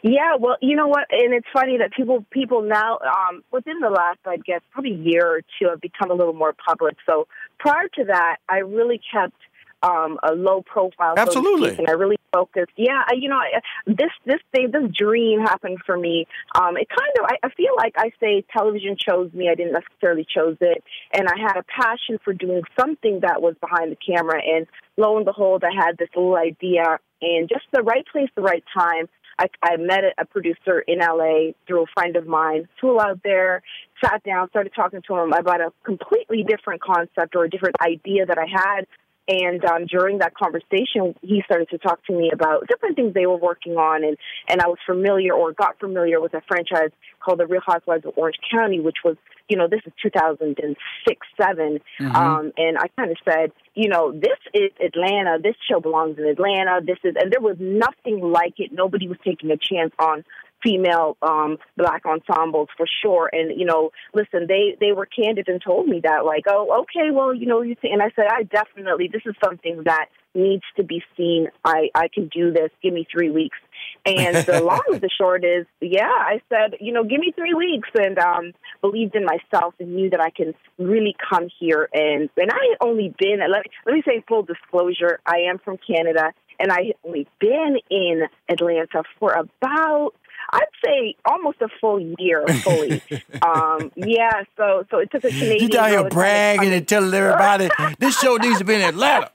[0.03, 3.88] Yeah, well, you know what, and it's funny that people people now um, within the
[3.88, 6.97] last, I guess, probably year or two, have become a little more public.
[7.07, 7.26] So
[7.59, 9.34] prior to that, I really kept
[9.82, 11.14] um, a low profile.
[11.16, 11.76] Absolutely.
[11.76, 12.72] and I really focused.
[12.76, 16.26] Yeah, I- you know, I, this this thing, this dream happened for me.
[16.54, 19.48] Um, it kind of, I, I feel like I say television chose me.
[19.50, 23.54] I didn't necessarily chose it, and I had a passion for doing something that was
[23.60, 24.40] behind the camera.
[24.44, 24.66] And
[24.96, 28.64] lo and behold, I had this little idea, and just the right place, the right
[28.76, 29.08] time.
[29.38, 33.62] I, I met a producer in LA through a friend of mine, flew out there,
[34.02, 38.24] sat down, started talking to him about a completely different concept or a different idea
[38.24, 38.86] that I had.
[39.28, 43.26] And um, during that conversation, he started to talk to me about different things they
[43.26, 44.16] were working on, and
[44.48, 48.12] and I was familiar or got familiar with a franchise called the Real Housewives of
[48.16, 49.16] Orange County, which was,
[49.48, 52.14] you know, this is 2006, 7 Mhm.
[52.14, 55.38] um, and I kind of said, you know, this is Atlanta.
[55.42, 56.80] This show belongs in Atlanta.
[56.84, 58.72] This is, and there was nothing like it.
[58.72, 60.24] Nobody was taking a chance on
[60.66, 63.30] female um black ensembles for sure.
[63.32, 67.10] And you know listen they they were candid and told me that like oh okay
[67.12, 70.84] well you know you and i said i definitely this is something that needs to
[70.84, 71.48] be seen.
[71.64, 72.70] I i can do this.
[72.82, 73.58] Give me three weeks.
[74.04, 77.54] And the long of the short is yeah i said you know give me three
[77.54, 77.88] weeks.
[77.98, 82.50] And um believed in myself and knew that i can really come here and and
[82.50, 86.32] i had only been let me let me say full disclosure i am from canada
[86.58, 90.12] and i had only been in atlanta for about
[90.53, 93.03] I'd say almost a full year fully.
[93.42, 95.61] um, yeah, so so it took a Canadian.
[95.61, 97.68] You down here girl to kind of bragging and telling everybody
[97.99, 99.30] this show needs to be in Atlanta.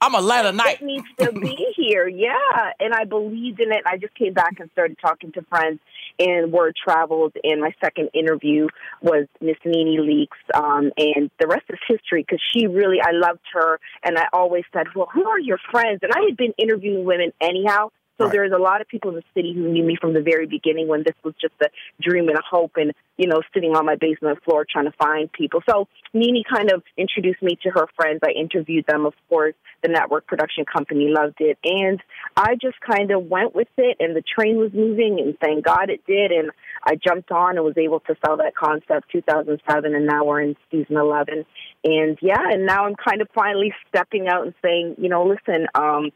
[0.00, 0.80] I'm a Atlanta night.
[0.80, 2.72] It needs to be here, yeah.
[2.78, 3.82] And I believed in it.
[3.84, 5.80] I just came back and started talking to friends,
[6.20, 7.32] and word traveled.
[7.42, 8.68] And my second interview
[9.02, 13.40] was Miss Nene Leakes, um, and the rest is history because she really, I loved
[13.52, 17.04] her, and I always said, "Well, who are your friends?" And I had been interviewing
[17.04, 17.90] women anyhow.
[18.18, 18.32] So Right.
[18.32, 20.88] there's a lot of people in the city who knew me from the very beginning
[20.88, 21.68] when this was just a
[22.02, 25.30] dream and a hope and, you know, sitting on my basement floor trying to find
[25.32, 25.62] people.
[25.68, 28.18] So Nene kind of introduced me to her friends.
[28.24, 29.54] I interviewed them, of course.
[29.82, 31.58] The network production company loved it.
[31.62, 32.02] And
[32.36, 35.88] I just kind of went with it and the train was moving and thank God
[35.88, 36.32] it did.
[36.32, 36.50] And
[36.82, 40.56] I jumped on and was able to sell that concept 2007 and now we're in
[40.72, 41.44] season 11.
[41.84, 45.68] And yeah, and now I'm kind of finally stepping out and saying, you know, listen,
[45.76, 46.10] um,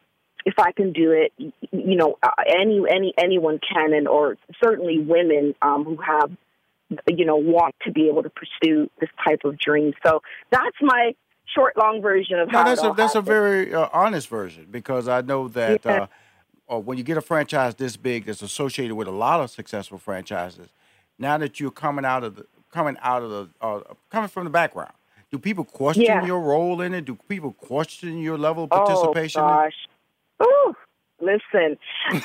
[0.45, 4.99] if I can do it, you know, uh, any any anyone can, and or certainly
[4.99, 6.30] women um, who have,
[7.09, 9.93] you know, want to be able to pursue this type of dream.
[10.05, 11.14] So that's my
[11.55, 15.09] short, long version of No, how that's a that's a very uh, honest version because
[15.09, 15.93] I know that Yeah.
[15.93, 19.51] uh, uh, when you get a franchise this big that's associated with a lot of
[19.51, 20.68] successful franchises,
[21.18, 23.80] now that you're coming out of the coming out of the uh,
[24.11, 24.93] coming from the background,
[25.30, 26.24] do people question Yeah.
[26.24, 27.05] your role in it?
[27.05, 29.43] Do people question your level of participation?
[29.43, 29.74] Oh gosh.
[30.43, 30.74] Ooh,
[31.20, 31.78] listen,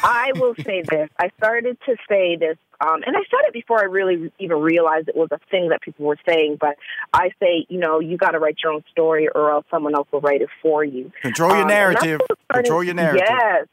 [0.03, 1.09] I will say this.
[1.20, 5.07] I started to say this, um, and I said it before I really even realized
[5.07, 6.57] it was a thing that people were saying.
[6.59, 6.76] But
[7.13, 10.07] I say, you know, you got to write your own story, or else someone else
[10.11, 11.11] will write it for you.
[11.22, 12.22] Control your Um, narrative.
[12.51, 13.28] Control your narrative.
[13.28, 13.68] Yes.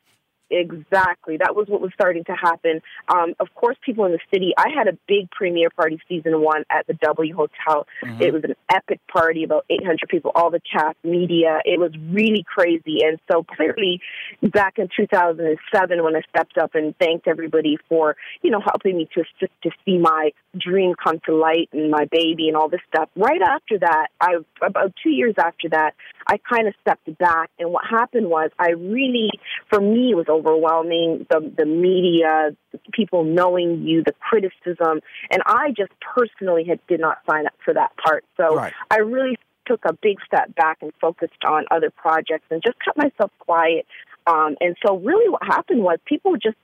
[0.55, 1.37] Exactly.
[1.37, 2.81] That was what was starting to happen.
[3.09, 4.55] Um, of course, people in the city.
[4.57, 7.87] I had a big premiere party season one at the W Hotel.
[8.03, 8.21] Mhm.
[8.21, 11.61] It was an epic party, about 800 people, all the cast, media.
[11.65, 13.05] It was really crazy.
[13.05, 14.01] And so clearly,
[14.43, 19.09] back in 2007, when I stepped up and thanked everybody for, you know, helping me
[19.15, 22.81] to to, to see my dream come to light and my baby and all this
[22.89, 23.09] stuff.
[23.17, 25.95] Right after that, I about two years after that,
[26.27, 27.51] I kind of stepped back.
[27.59, 29.31] And what happened was, I really,
[29.71, 31.27] for me, it was overwhelming.
[31.31, 37.01] The the media, the people knowing you, the criticism, and I just personally had did
[37.01, 38.25] not sign up for that part.
[38.37, 38.73] So Right.
[38.91, 42.99] I really took a big step back and focused on other projects and just kept
[42.99, 43.87] myself quiet.
[44.27, 46.57] Um, and so, really, what happened was people just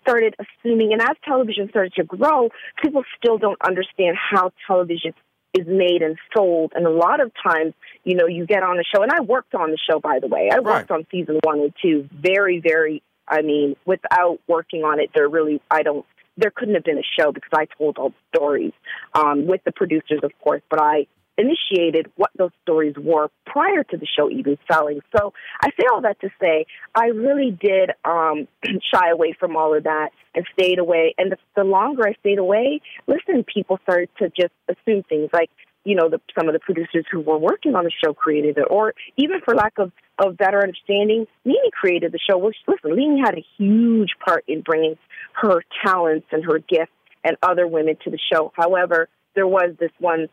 [0.00, 2.50] started assuming, and as television started to grow,
[2.82, 5.14] people still don't understand how television
[5.54, 6.72] is made and sold.
[6.74, 7.72] And a lot of times,
[8.04, 10.26] you know, you get on the show, and I worked on the show, by the
[10.26, 10.50] way.
[10.52, 12.08] I worked on season one and two.
[12.12, 16.04] Very, very, I mean, without working on it, there really, I don't,
[16.36, 18.72] there couldn't have been a show because I told all the stories
[19.14, 21.06] um, with the producers, of course, but I
[21.38, 25.00] initiated what those stories were prior to the show even selling.
[25.16, 28.48] So I say all that to say I really did um,
[28.94, 31.14] shy away from all of that and stayed away.
[31.18, 35.50] And the, the longer I stayed away, listen, people started to just assume things like,
[35.86, 38.66] you know, the, some of the producers who were working on the show created it,
[38.68, 42.36] or even for lack of, of better understanding, Nene created the show.
[42.36, 44.98] Which, listen, Nene had a huge part in bringing
[45.40, 46.90] her talents and her gifts
[47.22, 48.52] and other women to the show.
[48.56, 50.26] However, there was this one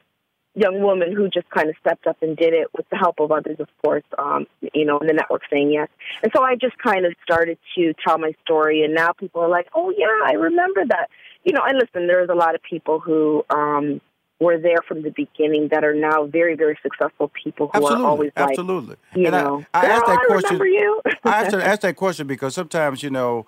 [0.56, 3.32] young woman who just kind of stepped up and did it with the help of
[3.32, 5.90] others, of course, um, you know, and the network saying yes.
[6.24, 9.50] And so I just kind of started to tell my story, and now people are
[9.50, 11.10] like, oh, yeah, I remember that.
[11.44, 14.02] You know, and listen, there's a lot of people who um,
[14.44, 18.10] were there from the beginning that are now very, very successful people who Absolutely, are
[18.10, 18.96] always like, absolutely.
[19.16, 20.58] you and know, I, I asked that I question.
[20.66, 21.02] you.
[21.26, 23.46] I asked, asked that question because sometimes you know,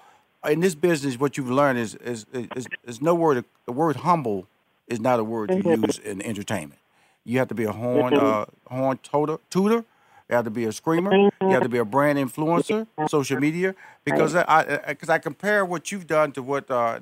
[0.49, 3.45] in this business, what you've learned is is is, is no word.
[3.65, 4.47] The word humble
[4.87, 5.83] is not a word you Mhm.
[5.85, 6.79] use in entertainment.
[7.25, 8.41] You have to be a horn Mhm.
[8.43, 9.83] uh, horn tutor, tutor.
[10.29, 11.11] You have to be a screamer.
[11.41, 13.75] You have to be a brand influencer, social media.
[14.05, 16.99] Because I because I, compare what you've done to what uh,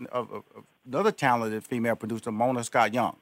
[0.88, 3.16] another talented female producer, Mona Scott Young.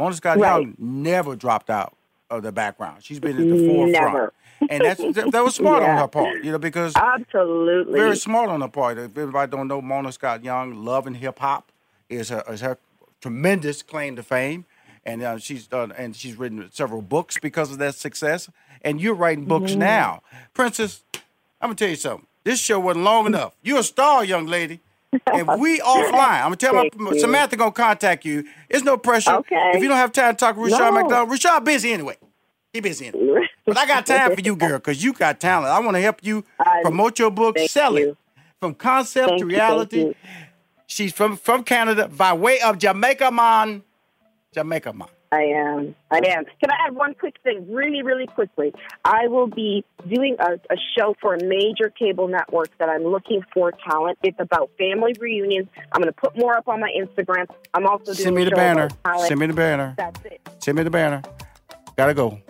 [0.00, 0.60] Mona Scott Right.
[0.62, 1.94] Young never dropped out
[2.30, 3.04] of the background.
[3.04, 4.32] She's been at the forefront, Never.
[4.70, 6.42] and that's that, that was smart on her part.
[6.42, 7.98] You know because Absolutely.
[8.00, 8.96] very smart on her part.
[8.98, 11.70] If everybody don't know Mona Scott Young, Love and Hip Hop
[12.08, 12.78] is her is her
[13.20, 14.64] tremendous claim to fame,
[15.04, 18.48] and uh, she's done and she's written several books because of that success.
[18.82, 19.76] And you're writing books Mhm.
[19.78, 20.22] now,
[20.54, 21.02] Princess.
[21.60, 22.26] I'm gonna tell you something.
[22.44, 23.54] This show wasn't long enough.
[23.62, 24.80] You're a star, young lady.
[25.26, 26.12] And we offline.
[26.14, 27.20] I'm gonna tell Thank my you.
[27.20, 28.44] Samantha gonna contact you.
[28.68, 29.32] It's no pressure.
[29.32, 29.72] Okay.
[29.74, 30.92] If you don't have time to talk to Rushion No.
[30.92, 32.16] McDonald, Rushion busy anyway.
[32.72, 33.48] He busy anyway.
[33.66, 35.68] But I got time for you, girl, because you got talent.
[35.68, 36.44] I want to help you
[36.82, 38.16] promote your book, sell it
[38.60, 39.98] from concept Thank to reality.
[40.00, 40.14] you.
[40.86, 43.82] She's from from Canada by way of Jamaica man.
[44.52, 45.08] Jamaica man.
[45.32, 45.94] I am.
[46.10, 46.44] I am.
[46.44, 48.74] Can I add one quick thing, really, really quickly?
[49.04, 53.42] I will be doing a, a show for a major cable network that I'm looking
[53.54, 54.18] for talent.
[54.24, 55.68] It's about family reunions.
[55.92, 57.46] I'm going to put more up on my Instagram.
[57.74, 58.88] I'm also doing Send me the banner.
[59.26, 59.94] Send me the banner.
[59.96, 60.40] That's it.
[60.58, 61.22] Send me the banner.
[61.96, 62.40] Gotta go.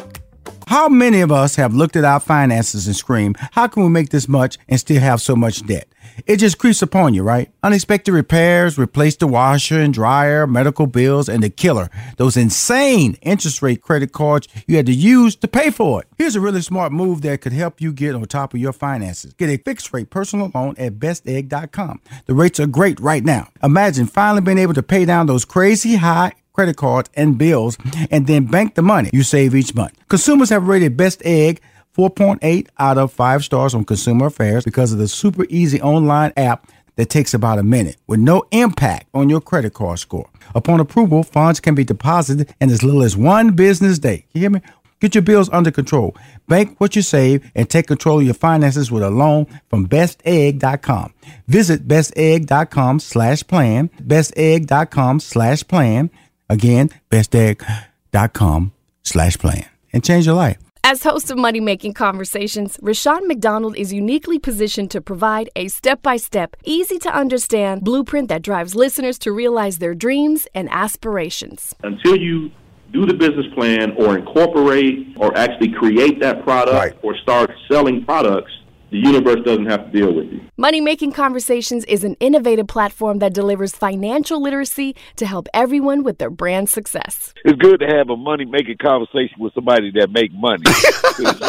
[0.70, 4.10] How many of us have looked at our finances and screamed, how can we make
[4.10, 5.88] this much and still have so much debt?
[6.26, 7.50] It just creeps upon you, right?
[7.64, 13.62] Unexpected repairs, replace the washer and dryer, medical bills, and the killer, those insane interest
[13.62, 16.08] rate credit cards you had to use to pay for it.
[16.16, 19.34] Here's a really smart move that could help you get on top of your finances.
[19.34, 22.00] Get a fixed rate personal loan at bestegg.com.
[22.26, 23.48] The rates are great right now.
[23.60, 26.30] Imagine finally being able to pay down those crazy high
[26.60, 27.78] credit cards and bills
[28.10, 29.96] and then bank the money you save each month.
[30.08, 31.62] Consumers have rated Best Egg
[31.96, 36.70] 4.8 out of 5 stars on Consumer Affairs because of the super easy online app
[36.96, 40.28] that takes about a minute with no impact on your credit card score.
[40.54, 44.26] Upon approval, funds can be deposited in as little as one business day.
[44.34, 44.60] You hear me?
[45.00, 46.14] Get your bills under control.
[46.46, 51.14] Bank what you save and take control of your finances with a loan from bestegg.com.
[51.48, 56.10] Visit bestegg.com slash plan, bestegg.com slash plan.
[56.50, 58.72] Again, bestegg.com
[59.02, 59.64] slash plan.
[59.92, 60.58] And change your life.
[60.82, 66.02] As host of Money Making Conversations, Rushion McDonald is uniquely positioned to provide a step
[66.02, 71.74] by step, easy to understand blueprint that drives listeners to realize their dreams and aspirations.
[71.84, 72.50] Until you
[72.92, 78.50] do the business plan or incorporate or actually create that product or start selling products,
[78.90, 80.40] the universe doesn't have to deal with you.
[80.56, 86.18] Money Making Conversations is an innovative platform that delivers financial literacy to help everyone with
[86.18, 87.32] their brand success.
[87.44, 90.64] It's good to have a money making conversation with somebody that make money.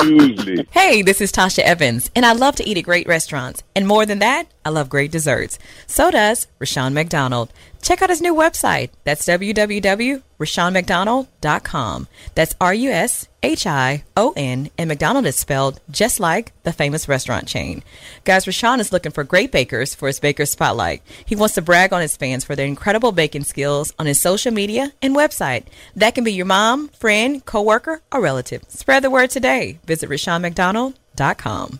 [0.03, 3.63] usually, Hey, this is Tasha Evans, and I love to eat at great restaurants.
[3.75, 5.57] And more than that, I love great desserts.
[5.87, 7.51] So does Rushion McDonald.
[7.81, 8.89] Check out his new website.
[9.03, 12.07] That's www.rushionmcdonald.com.
[12.35, 16.71] That's R U S H I O N, and McDonald is spelled just like the
[16.71, 17.81] famous restaurant chain.
[18.23, 21.01] Guys, Rushion is looking for great bakers for his Baker Spotlight.
[21.25, 24.53] He wants to brag on his fans for their incredible baking skills on his social
[24.53, 25.65] media and website.
[25.95, 28.61] That can be your mom, friend, coworker, or relative.
[28.67, 29.79] Spread the word today.
[29.85, 31.79] Visit RushionMcDonald.com.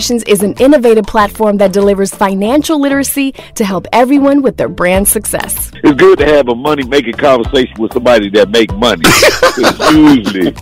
[0.09, 5.69] is an innovative platform that delivers financial literacy to help everyone with their brand success.
[5.75, 9.05] it's good to have a money making conversation with somebody that make money.
[10.17, 10.55] usually,